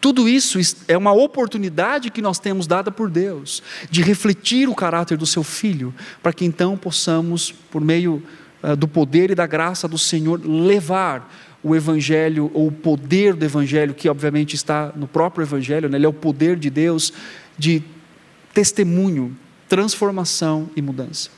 Tudo 0.00 0.28
isso 0.28 0.58
é 0.86 0.96
uma 0.96 1.12
oportunidade 1.12 2.10
que 2.10 2.22
nós 2.22 2.38
temos 2.38 2.66
dada 2.66 2.90
por 2.90 3.10
Deus 3.10 3.62
de 3.90 4.02
refletir 4.02 4.68
o 4.68 4.74
caráter 4.74 5.18
do 5.18 5.26
seu 5.26 5.42
filho, 5.42 5.92
para 6.22 6.32
que 6.32 6.44
então 6.44 6.76
possamos, 6.76 7.50
por 7.50 7.80
meio 7.80 8.22
uh, 8.62 8.76
do 8.76 8.86
poder 8.86 9.30
e 9.30 9.34
da 9.34 9.46
graça 9.46 9.88
do 9.88 9.98
Senhor, 9.98 10.40
levar 10.44 11.28
o 11.62 11.74
Evangelho, 11.74 12.50
ou 12.54 12.68
o 12.68 12.72
poder 12.72 13.34
do 13.34 13.44
Evangelho, 13.44 13.92
que 13.92 14.08
obviamente 14.08 14.54
está 14.54 14.92
no 14.94 15.08
próprio 15.08 15.42
Evangelho, 15.42 15.88
né? 15.88 15.98
ele 15.98 16.06
é 16.06 16.08
o 16.08 16.12
poder 16.12 16.56
de 16.56 16.70
Deus 16.70 17.12
de 17.58 17.82
testemunho, 18.54 19.36
transformação 19.68 20.70
e 20.76 20.82
mudança. 20.82 21.37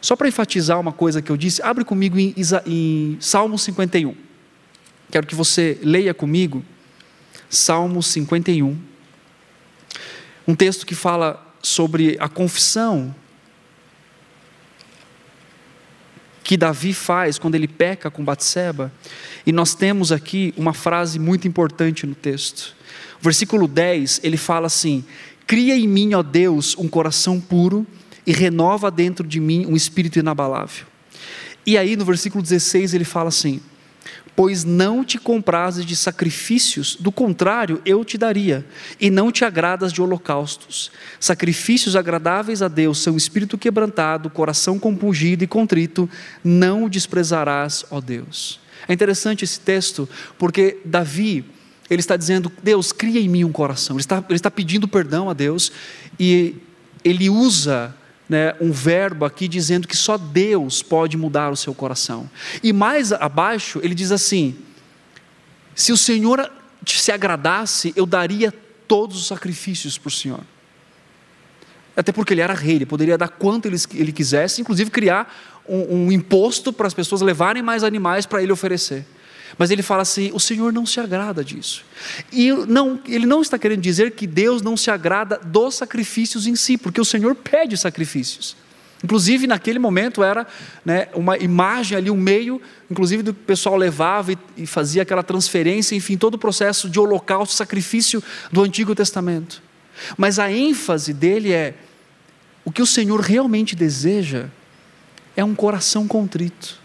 Só 0.00 0.16
para 0.16 0.28
enfatizar 0.28 0.80
uma 0.80 0.92
coisa 0.92 1.20
que 1.20 1.30
eu 1.30 1.36
disse, 1.36 1.62
abre 1.62 1.84
comigo 1.84 2.18
em, 2.18 2.34
em 2.66 3.16
Salmo 3.20 3.58
51. 3.58 4.14
Quero 5.10 5.26
que 5.26 5.34
você 5.34 5.78
leia 5.82 6.14
comigo 6.14 6.64
Salmo 7.48 8.02
51. 8.02 8.78
Um 10.46 10.54
texto 10.54 10.86
que 10.86 10.94
fala 10.94 11.46
sobre 11.62 12.16
a 12.18 12.28
confissão 12.28 13.14
que 16.42 16.56
Davi 16.56 16.92
faz 16.92 17.38
quando 17.38 17.54
ele 17.54 17.68
peca 17.68 18.10
com 18.10 18.24
Batseba. 18.24 18.92
E 19.46 19.52
nós 19.52 19.74
temos 19.74 20.10
aqui 20.10 20.54
uma 20.56 20.72
frase 20.72 21.18
muito 21.18 21.46
importante 21.46 22.06
no 22.06 22.14
texto. 22.14 22.74
Versículo 23.20 23.68
10, 23.68 24.20
ele 24.24 24.36
fala 24.36 24.66
assim: 24.66 25.04
Cria 25.46 25.76
em 25.76 25.86
mim, 25.86 26.14
ó 26.14 26.22
Deus, 26.22 26.76
um 26.78 26.88
coração 26.88 27.40
puro 27.40 27.86
e 28.26 28.32
renova 28.32 28.90
dentro 28.90 29.26
de 29.26 29.40
mim 29.40 29.66
um 29.66 29.76
espírito 29.76 30.18
inabalável. 30.18 30.86
E 31.66 31.76
aí 31.76 31.96
no 31.96 32.04
versículo 32.04 32.42
16 32.42 32.94
ele 32.94 33.04
fala 33.04 33.28
assim: 33.28 33.60
Pois 34.34 34.64
não 34.64 35.04
te 35.04 35.18
comprases 35.18 35.84
de 35.84 35.94
sacrifícios, 35.94 36.96
do 36.96 37.12
contrário, 37.12 37.82
eu 37.84 38.04
te 38.04 38.16
daria, 38.16 38.64
e 38.98 39.10
não 39.10 39.30
te 39.30 39.44
agradas 39.44 39.92
de 39.92 40.00
holocaustos. 40.00 40.90
Sacrifícios 41.18 41.94
agradáveis 41.94 42.62
a 42.62 42.68
Deus 42.68 42.98
são 42.98 43.16
espírito 43.16 43.58
quebrantado, 43.58 44.30
coração 44.30 44.78
compungido 44.78 45.44
e 45.44 45.46
contrito, 45.46 46.08
não 46.42 46.84
o 46.84 46.88
desprezarás, 46.88 47.84
ó 47.90 48.00
Deus. 48.00 48.60
É 48.88 48.94
interessante 48.94 49.44
esse 49.44 49.60
texto, 49.60 50.08
porque 50.38 50.78
Davi, 50.84 51.44
ele 51.90 52.00
está 52.00 52.16
dizendo: 52.16 52.50
Deus, 52.62 52.92
cria 52.92 53.20
em 53.20 53.28
mim 53.28 53.44
um 53.44 53.52
coração. 53.52 53.96
Ele 53.96 54.00
está, 54.00 54.24
ele 54.26 54.36
está 54.36 54.50
pedindo 54.50 54.88
perdão 54.88 55.28
a 55.28 55.34
Deus, 55.34 55.70
e 56.18 56.56
ele 57.04 57.28
usa 57.28 57.94
né, 58.30 58.54
um 58.60 58.70
verbo 58.70 59.24
aqui 59.24 59.48
dizendo 59.48 59.88
que 59.88 59.96
só 59.96 60.16
Deus 60.16 60.84
pode 60.84 61.16
mudar 61.16 61.50
o 61.50 61.56
seu 61.56 61.74
coração. 61.74 62.30
E 62.62 62.72
mais 62.72 63.12
abaixo, 63.12 63.80
ele 63.82 63.92
diz 63.92 64.12
assim: 64.12 64.56
se 65.74 65.90
o 65.90 65.96
Senhor 65.96 66.48
se 66.86 67.10
agradasse, 67.10 67.92
eu 67.96 68.06
daria 68.06 68.54
todos 68.86 69.16
os 69.16 69.26
sacrifícios 69.26 69.98
para 69.98 70.08
o 70.08 70.12
Senhor. 70.12 70.40
Até 71.96 72.12
porque 72.12 72.32
ele 72.32 72.40
era 72.40 72.54
rei, 72.54 72.76
ele 72.76 72.86
poderia 72.86 73.18
dar 73.18 73.28
quanto 73.28 73.66
ele, 73.66 74.12
quisesse, 74.12 74.60
inclusive 74.60 74.92
criar 74.92 75.60
um, 75.68 76.06
um 76.06 76.12
imposto 76.12 76.72
para 76.72 76.86
as 76.86 76.94
pessoas 76.94 77.20
levarem 77.22 77.64
mais 77.64 77.82
animais 77.82 78.26
para 78.26 78.40
ele 78.40 78.52
oferecer. 78.52 79.04
Mas 79.58 79.70
ele 79.70 79.82
fala 79.82 80.02
assim: 80.02 80.30
o 80.32 80.40
Senhor 80.40 80.72
não 80.72 80.86
se 80.86 81.00
agrada 81.00 81.44
disso. 81.44 81.84
E 82.32 82.52
não, 82.52 83.00
ele 83.06 83.26
não 83.26 83.42
está 83.42 83.58
querendo 83.58 83.80
dizer 83.80 84.12
que 84.12 84.26
Deus 84.26 84.62
não 84.62 84.76
se 84.76 84.90
agrada 84.90 85.38
dos 85.38 85.74
sacrifícios 85.74 86.46
em 86.46 86.56
si, 86.56 86.76
porque 86.76 87.00
o 87.00 87.04
Senhor 87.04 87.34
pede 87.34 87.76
sacrifícios. 87.76 88.56
Inclusive, 89.02 89.46
naquele 89.46 89.78
momento 89.78 90.22
era 90.22 90.46
né, 90.84 91.08
uma 91.14 91.38
imagem 91.38 91.96
ali, 91.96 92.10
um 92.10 92.16
meio, 92.16 92.60
inclusive, 92.90 93.22
do 93.22 93.32
que 93.32 93.40
o 93.40 93.44
pessoal 93.44 93.76
levava 93.76 94.32
e, 94.32 94.38
e 94.58 94.66
fazia 94.66 95.02
aquela 95.02 95.22
transferência, 95.22 95.94
enfim, 95.94 96.18
todo 96.18 96.34
o 96.34 96.38
processo 96.38 96.88
de 96.88 97.00
holocausto, 97.00 97.54
sacrifício 97.54 98.22
do 98.52 98.62
Antigo 98.62 98.94
Testamento. 98.94 99.62
Mas 100.18 100.38
a 100.38 100.52
ênfase 100.52 101.14
dele 101.14 101.52
é: 101.52 101.74
o 102.64 102.70
que 102.70 102.82
o 102.82 102.86
Senhor 102.86 103.20
realmente 103.20 103.74
deseja 103.74 104.48
é 105.34 105.44
um 105.44 105.54
coração 105.54 106.06
contrito. 106.06 106.78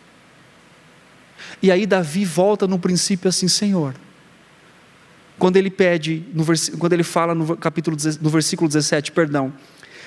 E 1.65 1.71
aí 1.71 1.87
Davi 1.87 2.23
volta 2.23 2.67
no 2.67 2.77
princípio 2.77 3.27
assim, 3.27 3.47
Senhor. 3.47 3.95
Quando 5.39 5.57
ele 5.57 5.71
pede, 5.71 6.23
vers... 6.31 6.69
quando 6.77 6.93
ele 6.93 7.01
fala 7.01 7.33
no 7.33 7.57
capítulo 7.57 7.97
no 8.21 8.29
versículo 8.29 8.67
17, 8.67 9.11
perdão, 9.11 9.51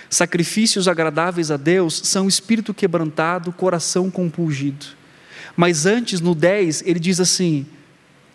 sacrifícios 0.09 0.87
agradáveis 0.87 1.51
a 1.51 1.57
Deus 1.57 2.01
são 2.05 2.29
espírito 2.29 2.73
quebrantado, 2.73 3.51
coração 3.51 4.09
compungido. 4.09 4.87
Mas 5.57 5.85
antes, 5.85 6.21
no 6.21 6.33
10, 6.33 6.85
ele 6.87 7.01
diz 7.01 7.19
assim: 7.19 7.67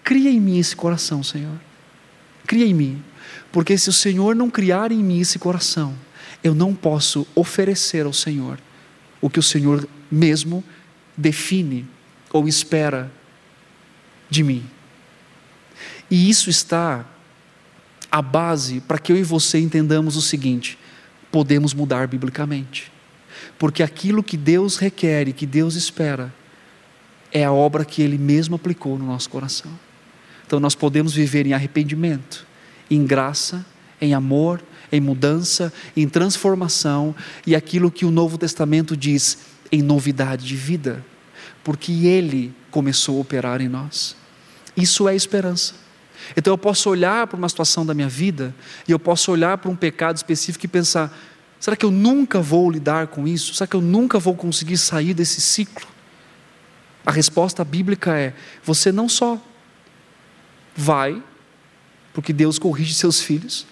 Cria 0.03 0.29
em 0.29 0.41
mim 0.41 0.59
esse 0.59 0.75
coração, 0.75 1.23
Senhor. 1.23 1.55
Cria 2.45 2.65
em 2.65 2.73
mim. 2.73 3.01
Porque 3.53 3.77
se 3.77 3.88
o 3.88 3.93
Senhor 3.93 4.36
não 4.36 4.49
criar 4.49 4.91
em 4.91 5.01
mim 5.01 5.21
esse 5.21 5.39
coração, 5.39 5.95
eu 6.43 6.53
não 6.53 6.75
posso 6.75 7.25
oferecer 7.33 8.05
ao 8.05 8.12
Senhor 8.12 8.59
o 9.21 9.29
que 9.29 9.39
o 9.39 9.43
Senhor 9.43 9.88
mesmo 10.12 10.62
define 11.15 11.88
ou 12.34 12.48
espera 12.48 13.10
de 14.30 14.43
mim. 14.43 14.65
E 16.12 16.30
isso 16.30 16.50
está 16.50 17.06
a 18.12 18.22
base 18.22 18.82
para 18.82 19.00
que 19.00 19.12
eu 19.12 19.17
e 19.17 19.24
você 19.24 19.60
entendamos 19.60 20.17
o 20.17 20.22
seguinte: 20.22 20.78
podemos 21.32 21.74
mudar 21.74 22.08
biblicamente. 22.08 22.91
Porque 23.58 23.82
aquilo 23.82 24.24
que 24.24 24.36
Deus 24.36 24.78
requer 24.78 25.28
e 25.28 25.34
que 25.34 25.46
Deus 25.46 25.76
espera 25.76 26.34
é 27.32 27.43
a 27.43 27.52
obra 27.52 27.86
que 27.86 28.02
Ele 28.02 28.17
mesmo 28.17 28.56
aplicou 28.56 28.98
no 28.98 29.06
nosso 29.06 29.30
coração. 29.30 29.72
Então 30.46 30.60
nós 30.60 30.76
podemos 30.76 31.13
viver 31.13 31.48
em 31.48 31.54
arrependimento, 31.54 32.46
em 32.89 33.06
graça, 33.06 33.65
em 34.00 34.13
amor, 34.13 34.62
em 34.91 35.00
mudança, 35.00 35.74
em 35.98 36.08
transformação 36.08 37.15
e 37.48 37.56
aquilo 37.56 37.89
que 37.89 38.06
o 38.06 38.12
Novo 38.12 38.38
Testamento 38.38 38.96
diz 38.96 39.39
em 39.72 39.82
novidade 39.82 40.46
de 40.46 40.56
vida, 40.56 41.04
porque 41.63 41.91
Ele 42.06 42.54
começou 42.69 43.17
a 43.17 43.21
operar 43.21 43.62
em 43.62 43.69
nós. 43.69 44.15
Isso 44.76 45.08
é 45.08 45.15
esperança. 45.15 45.76
Então 46.36 46.54
eu 46.54 46.58
posso 46.58 46.89
olhar 46.89 47.28
para 47.28 47.38
uma 47.38 47.49
situação 47.49 47.86
da 47.86 47.93
minha 47.93 48.08
vida 48.08 48.56
e 48.88 48.91
eu 48.91 48.99
posso 48.99 49.32
olhar 49.32 49.58
para 49.58 49.69
um 49.69 49.76
pecado 49.76 50.15
específico 50.15 50.65
e 50.65 50.67
pensar: 50.67 51.15
será 51.60 51.76
que 51.76 51.86
eu 51.86 51.91
nunca 51.91 52.39
vou 52.39 52.69
lidar 52.69 53.08
com 53.08 53.28
isso? 53.28 53.54
Será 53.54 53.67
que 53.67 53.76
eu 53.76 53.82
nunca 53.82 54.19
vou 54.19 54.36
conseguir 54.36 54.78
sair 54.78 55.13
desse 55.13 55.41
ciclo? 55.41 55.88
A 57.06 57.12
resposta 57.12 57.63
bíblica 57.63 58.17
é: 58.17 58.34
você 58.63 58.91
não 58.91 59.10
só 59.10 59.39
vai, 60.76 61.21
porque 62.13 62.32
Deus 62.32 62.58
corrige 62.58 62.93
seus 62.93 63.21
filhos, 63.21 63.65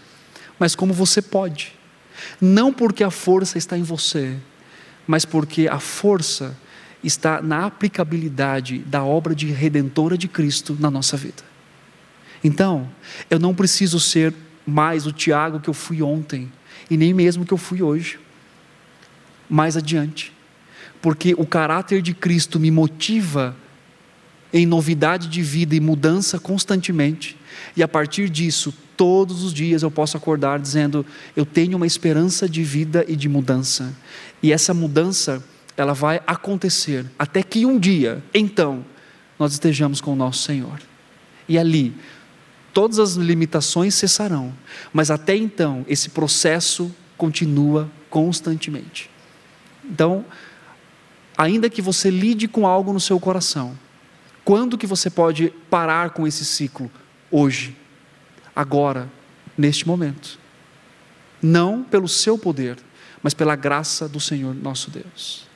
mas 0.59 0.75
como 0.75 0.93
você 0.93 1.21
pode. 1.21 1.73
Não 2.39 2.71
porque 2.71 3.03
a 3.03 3.09
força 3.09 3.57
está 3.57 3.77
em 3.77 3.83
você, 3.83 4.37
mas 5.07 5.25
porque 5.25 5.67
a 5.67 5.79
força 5.79 6.55
está 7.03 7.41
na 7.41 7.65
aplicabilidade 7.65 8.79
da 8.79 9.03
obra 9.03 9.33
de 9.33 9.47
redentora 9.47 10.17
de 10.17 10.27
Cristo 10.27 10.77
na 10.79 10.91
nossa 10.91 11.17
vida. 11.17 11.43
Então, 12.43 12.89
eu 13.29 13.39
não 13.39 13.53
preciso 13.53 13.99
ser 13.99 14.33
mais 14.65 15.05
o 15.05 15.11
Tiago 15.11 15.59
que 15.59 15.69
eu 15.69 15.73
fui 15.73 16.01
ontem, 16.01 16.51
e 16.89 16.97
nem 16.97 17.13
mesmo 17.13 17.45
que 17.45 17.53
eu 17.53 17.57
fui 17.57 17.81
hoje, 17.81 18.19
mais 19.49 19.75
adiante, 19.75 20.31
porque 21.01 21.33
o 21.37 21.45
caráter 21.45 22.01
de 22.01 22.13
Cristo 22.13 22.59
me 22.59 22.71
motiva 22.71 23.55
em 24.53 24.65
novidade 24.65 25.27
de 25.27 25.41
vida 25.41 25.75
e 25.75 25.79
mudança 25.79 26.39
constantemente, 26.39 27.37
e 27.75 27.83
a 27.83 27.87
partir 27.87 28.29
disso, 28.29 28.73
todos 29.01 29.43
os 29.43 29.53
dias 29.53 29.81
eu 29.81 29.91
posso 29.91 30.17
acordar 30.17 30.59
dizendo: 30.59 31.05
eu 31.35 31.45
tenho 31.45 31.77
uma 31.77 31.87
esperança 31.87 32.47
de 32.47 32.63
vida 32.63 33.05
e 33.07 33.15
de 33.15 33.27
mudança. 33.27 33.93
E 34.43 34.51
essa 34.51 34.73
mudança, 34.73 35.43
ela 35.75 35.93
vai 35.93 36.21
acontecer 36.27 37.05
até 37.17 37.41
que 37.41 37.65
um 37.65 37.79
dia, 37.79 38.23
então, 38.33 38.85
nós 39.39 39.53
estejamos 39.53 40.01
com 40.01 40.13
o 40.13 40.15
nosso 40.15 40.43
Senhor. 40.43 40.79
E 41.47 41.57
ali, 41.57 41.95
todas 42.73 42.99
as 42.99 43.15
limitações 43.15 43.95
cessarão, 43.95 44.53
mas 44.93 45.09
até 45.09 45.35
então, 45.35 45.85
esse 45.87 46.09
processo 46.09 46.93
continua 47.17 47.89
constantemente. 48.09 49.09
Então, 49.83 50.25
ainda 51.37 51.69
que 51.69 51.81
você 51.81 52.09
lide 52.09 52.47
com 52.47 52.67
algo 52.67 52.93
no 52.93 52.99
seu 52.99 53.19
coração, 53.19 53.77
quando 54.43 54.77
que 54.77 54.87
você 54.87 55.09
pode 55.09 55.53
parar 55.69 56.11
com 56.11 56.27
esse 56.27 56.45
ciclo? 56.45 56.91
Hoje 57.29 57.75
agora, 58.55 59.09
neste 59.57 59.87
momento. 59.87 60.39
Não 61.41 61.83
pelo 61.83 62.07
seu 62.07 62.37
poder, 62.37 62.77
mas 63.23 63.33
pela 63.33 63.55
graça 63.55 64.07
do 64.07 64.19
Senhor 64.19 64.53
nosso 64.53 64.91
Deus. 64.91 65.47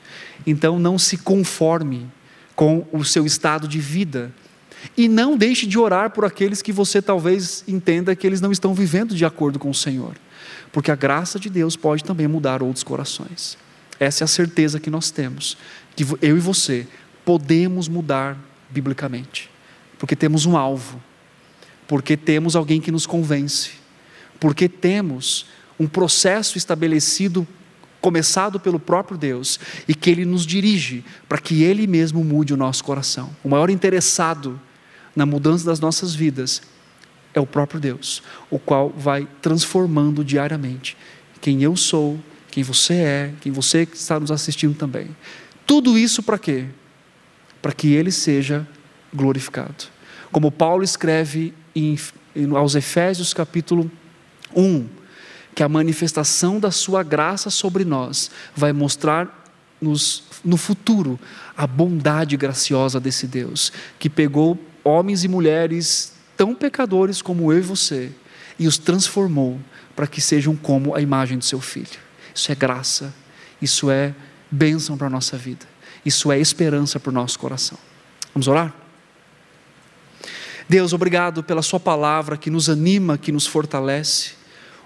Então 0.45 0.79
não 0.79 0.97
se 0.97 1.17
conforme 1.17 2.07
com 2.55 2.87
o 2.91 3.03
seu 3.03 3.25
estado 3.25 3.67
de 3.67 3.79
vida. 3.79 4.31
E 4.95 5.07
não 5.07 5.37
deixe 5.37 5.65
de 5.65 5.77
orar 5.77 6.11
por 6.11 6.25
aqueles 6.25 6.61
que 6.61 6.71
você 6.71 7.01
talvez 7.01 7.63
entenda 7.67 8.15
que 8.15 8.25
eles 8.25 8.41
não 8.41 8.51
estão 8.51 8.73
vivendo 8.73 9.15
de 9.15 9.25
acordo 9.25 9.57
com 9.57 9.69
o 9.69 9.73
Senhor, 9.73 10.15
porque 10.71 10.91
a 10.91 10.95
graça 10.95 11.39
de 11.39 11.49
Deus 11.49 11.75
pode 11.75 12.03
também 12.03 12.27
mudar 12.27 12.61
outros 12.61 12.83
corações. 12.83 13.57
Essa 13.99 14.23
é 14.23 14.25
a 14.25 14.27
certeza 14.27 14.79
que 14.79 14.89
nós 14.89 15.09
temos, 15.09 15.57
que 15.95 16.05
eu 16.21 16.37
e 16.37 16.39
você 16.39 16.87
podemos 17.23 17.87
mudar 17.87 18.37
biblicamente, 18.69 19.49
porque 19.97 20.15
temos 20.15 20.45
um 20.45 20.55
alvo, 20.55 21.01
porque 21.87 22.15
temos 22.15 22.55
alguém 22.55 22.79
que 22.79 22.91
nos 22.91 23.07
convence, 23.07 23.71
porque 24.39 24.69
temos 24.69 25.47
um 25.79 25.87
processo 25.87 26.57
estabelecido, 26.57 27.47
começado 28.05 28.59
pelo 28.59 28.79
próprio 28.79 29.17
Deus, 29.17 29.59
e 29.87 29.95
que 29.95 30.11
Ele 30.11 30.25
nos 30.25 30.45
dirige 30.45 31.03
para 31.27 31.39
que 31.39 31.63
Ele 31.63 31.87
mesmo 31.87 32.23
mude 32.23 32.53
o 32.53 32.57
nosso 32.57 32.83
coração. 32.83 33.35
O 33.43 33.49
maior 33.49 33.67
interessado 33.67 34.61
na 35.15 35.25
mudança 35.25 35.65
das 35.65 35.79
nossas 35.79 36.13
vidas 36.13 36.61
é 37.33 37.39
o 37.39 37.47
próprio 37.47 37.79
Deus, 37.79 38.21
o 38.51 38.59
qual 38.59 38.91
vai 38.95 39.27
transformando 39.41 40.23
diariamente 40.23 40.95
quem 41.41 41.63
eu 41.63 41.75
sou, 41.75 42.19
quem 42.51 42.61
você 42.61 42.93
é, 42.93 43.33
quem 43.41 43.51
você 43.51 43.87
está 43.91 44.19
nos 44.19 44.29
assistindo 44.29 44.75
também. 44.77 45.07
Tudo 45.65 45.97
isso 45.97 46.21
para 46.21 46.37
quê? 46.37 46.65
Para 47.59 47.73
que 47.73 47.91
Ele 47.91 48.11
seja 48.11 48.67
glorificado. 49.11 49.85
Como 50.31 50.51
Paulo 50.51 50.83
escreve 50.83 51.55
em, 51.75 51.97
aos 52.55 52.75
Efésios 52.75 53.33
capítulo 53.33 53.89
1, 54.55 54.85
que 55.55 55.63
a 55.63 55.69
manifestação 55.69 56.59
da 56.59 56.69
sua 56.69 57.01
graça 57.01 57.49
sobre 57.49 57.85
nós 57.85 58.29
vai 58.53 58.73
mostrar 58.73 59.45
nos, 59.81 60.23
no 60.43 60.57
futuro 60.57 61.17
a 61.55 61.65
bondade 61.65 62.35
graciosa 62.35 62.99
desse 62.99 63.25
Deus, 63.25 63.71
que 63.97 64.09
pegou 64.09 64.59
homens 64.83 65.23
e 65.23 65.29
mulheres 65.29 66.13
tão 66.35 66.53
pecadores 66.53 67.21
como 67.21 67.51
eu 67.53 67.59
e 67.59 67.61
você 67.61 68.11
e 68.59 68.67
os 68.67 68.77
transformou 68.77 69.59
para 69.95 70.07
que 70.07 70.19
sejam 70.19 70.55
como 70.55 70.93
a 70.93 71.01
imagem 71.01 71.37
do 71.37 71.45
seu 71.45 71.61
filho. 71.61 71.99
Isso 72.33 72.51
é 72.51 72.55
graça, 72.55 73.13
isso 73.61 73.89
é 73.89 74.13
bênção 74.51 74.97
para 74.97 75.07
a 75.07 75.09
nossa 75.09 75.37
vida, 75.37 75.65
isso 76.05 76.31
é 76.31 76.39
esperança 76.39 76.99
para 76.99 77.09
o 77.09 77.13
nosso 77.13 77.39
coração. 77.39 77.77
Vamos 78.33 78.49
orar? 78.49 78.73
Deus, 80.67 80.91
obrigado 80.91 81.43
pela 81.43 81.61
Sua 81.61 81.79
palavra 81.79 82.35
que 82.35 82.49
nos 82.49 82.69
anima, 82.69 83.17
que 83.17 83.31
nos 83.31 83.47
fortalece. 83.47 84.31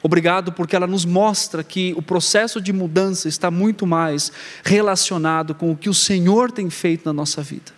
Obrigado 0.02 0.54
porque 0.54 0.76
ela 0.76 0.88
nos 0.88 1.04
mostra 1.04 1.64
que 1.64 1.94
o 1.98 2.02
processo 2.02 2.62
de 2.62 2.72
mudança 2.72 3.28
está 3.28 3.52
muito 3.52 3.86
mais 3.86 4.32
relacionado 4.64 5.54
com 5.54 5.72
o 5.72 5.76
que 5.76 5.90
o 5.90 5.94
Senhor 5.94 6.52
tem 6.52 6.70
feito 6.70 7.06
na 7.06 7.14
nossa 7.14 7.42
vida. 7.42 7.74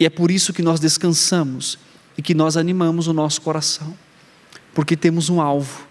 E 0.00 0.04
é 0.04 0.10
por 0.10 0.30
isso 0.30 0.52
que 0.52 0.62
nós 0.62 0.80
descansamos 0.80 1.78
e 2.16 2.22
que 2.22 2.34
nós 2.34 2.56
animamos 2.56 3.06
o 3.06 3.12
nosso 3.12 3.40
coração, 3.40 3.96
porque 4.74 4.96
temos 4.96 5.28
um 5.28 5.40
alvo, 5.40 5.86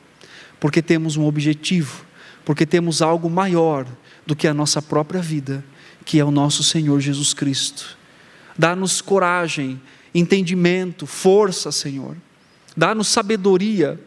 porque 0.59 0.81
temos 0.81 1.15
um 1.15 1.25
objetivo, 1.25 2.05
porque 2.43 2.65
temos 2.65 3.01
algo 3.01 3.29
maior 3.29 3.85
do 4.25 4.35
que 4.35 4.47
a 4.47 4.53
nossa 4.53 4.81
própria 4.81 5.21
vida, 5.21 5.63
que 6.03 6.19
é 6.19 6.25
o 6.25 6.31
nosso 6.31 6.63
Senhor 6.63 6.99
Jesus 6.99 7.33
Cristo. 7.33 7.97
Dá-nos 8.57 9.01
coragem 9.01 9.79
entendimento, 10.13 11.05
força, 11.05 11.71
Senhor, 11.71 12.17
dá-nos 12.75 13.07
sabedoria 13.07 13.99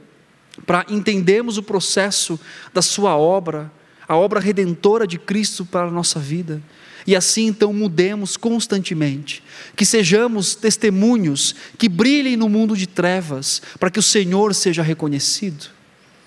para 0.67 0.85
entendermos 0.89 1.57
o 1.59 1.63
processo 1.63 2.39
da 2.73 2.83
Sua 2.83 3.17
obra, 3.17 3.71
a 4.07 4.17
obra 4.17 4.41
redentora 4.41 5.07
de 5.07 5.19
Cristo 5.19 5.65
para 5.65 5.87
a 5.87 5.91
nossa 5.91 6.19
vida. 6.19 6.61
E 7.07 7.17
assim 7.17 7.47
então 7.47 7.73
mudemos 7.73 8.37
constantemente, 8.37 9.43
que 9.75 9.87
sejamos 9.87 10.55
testemunhos 10.55 11.55
que 11.79 11.89
brilhem 11.89 12.37
no 12.37 12.49
mundo 12.49 12.77
de 12.77 12.87
trevas, 12.87 13.63
para 13.79 13.91
que 13.91 13.99
o 13.99 14.03
Senhor 14.03 14.55
seja 14.55 14.83
reconhecido. 14.83 15.71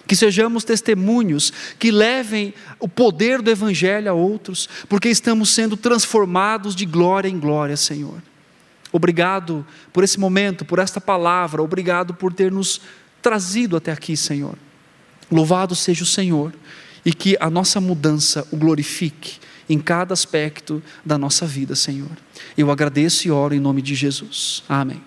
Que 0.08 0.16
sejamos 0.16 0.64
testemunhos 0.64 1.54
que 1.80 1.92
levem 1.92 2.54
o 2.80 2.90
poder 2.90 3.42
do 3.42 3.52
Evangelho 3.52 4.10
a 4.10 4.14
outros, 4.14 4.68
porque 4.90 5.10
estamos 5.10 5.50
sendo 5.52 5.78
transformados 5.78 6.76
de 6.76 6.86
glória 6.86 7.30
em 7.30 7.40
glória, 7.40 7.78
Senhor. 7.78 8.22
Obrigado 8.92 9.66
por 9.92 10.04
esse 10.04 10.20
momento, 10.20 10.66
por 10.66 10.80
esta 10.80 11.02
palavra, 11.02 11.64
obrigado 11.64 12.14
por 12.14 12.34
ter 12.34 12.52
nos 12.52 12.82
trazido 13.24 13.78
até 13.78 13.92
aqui, 13.92 14.16
Senhor. 14.16 14.56
Louvado 15.32 15.74
seja 15.74 16.04
o 16.04 16.06
Senhor 16.06 16.54
e 17.04 17.14
que 17.14 17.36
a 17.40 17.50
nossa 17.50 17.82
mudança 17.82 18.46
o 18.52 18.58
glorifique 18.58 19.40
em 19.68 19.80
cada 19.80 20.14
aspecto 20.14 20.84
da 21.06 21.18
nossa 21.18 21.48
vida, 21.48 21.76
Senhor. 21.76 22.12
Eu 22.58 22.70
agradeço 22.70 23.28
e 23.28 23.32
oro 23.32 23.56
em 23.56 23.60
nome 23.60 23.82
de 23.82 23.96
Jesus. 23.96 24.64
Amém. 24.68 25.02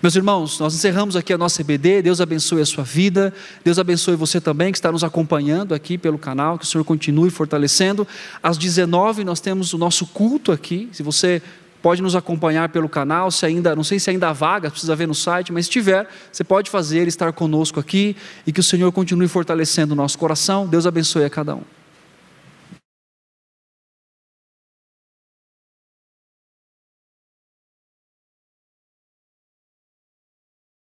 Meus 0.00 0.14
irmãos, 0.14 0.58
nós 0.58 0.74
encerramos 0.74 1.16
aqui 1.16 1.32
a 1.32 1.38
nossa 1.38 1.60
EBD. 1.60 2.02
Deus 2.02 2.20
abençoe 2.20 2.62
a 2.62 2.66
sua 2.66 2.84
vida. 2.84 3.34
Deus 3.64 3.78
abençoe 3.78 4.16
você 4.16 4.40
também 4.40 4.72
que 4.72 4.78
está 4.78 4.92
nos 4.92 5.02
acompanhando 5.02 5.74
aqui 5.74 5.98
pelo 5.98 6.18
canal. 6.18 6.58
Que 6.58 6.64
o 6.64 6.68
Senhor 6.68 6.84
continue 6.84 7.30
fortalecendo. 7.30 8.06
Às 8.42 8.56
19 8.56 9.24
nós 9.24 9.40
temos 9.40 9.72
o 9.72 9.78
nosso 9.78 10.06
culto 10.06 10.52
aqui. 10.52 10.88
Se 10.92 11.02
você 11.02 11.42
pode 11.82 12.00
nos 12.00 12.14
acompanhar 12.14 12.68
pelo 12.68 12.88
canal, 12.88 13.30
se 13.30 13.44
ainda, 13.44 13.74
não 13.74 13.84
sei 13.84 13.98
se 13.98 14.08
ainda 14.08 14.28
há 14.28 14.32
vaga, 14.32 14.70
precisa 14.70 14.94
ver 14.94 15.08
no 15.08 15.14
site, 15.14 15.52
mas 15.52 15.66
se 15.66 15.72
tiver, 15.72 16.08
você 16.30 16.44
pode 16.44 16.70
fazer, 16.70 17.08
estar 17.08 17.32
conosco 17.32 17.80
aqui 17.80 18.16
e 18.46 18.52
que 18.52 18.60
o 18.60 18.62
Senhor 18.62 18.90
continue 18.92 19.28
fortalecendo 19.28 19.92
o 19.92 19.96
nosso 19.96 20.16
coração. 20.16 20.66
Deus 20.66 20.86
abençoe 20.86 21.24
a 21.24 21.30
cada 21.30 21.56
um. 21.56 21.81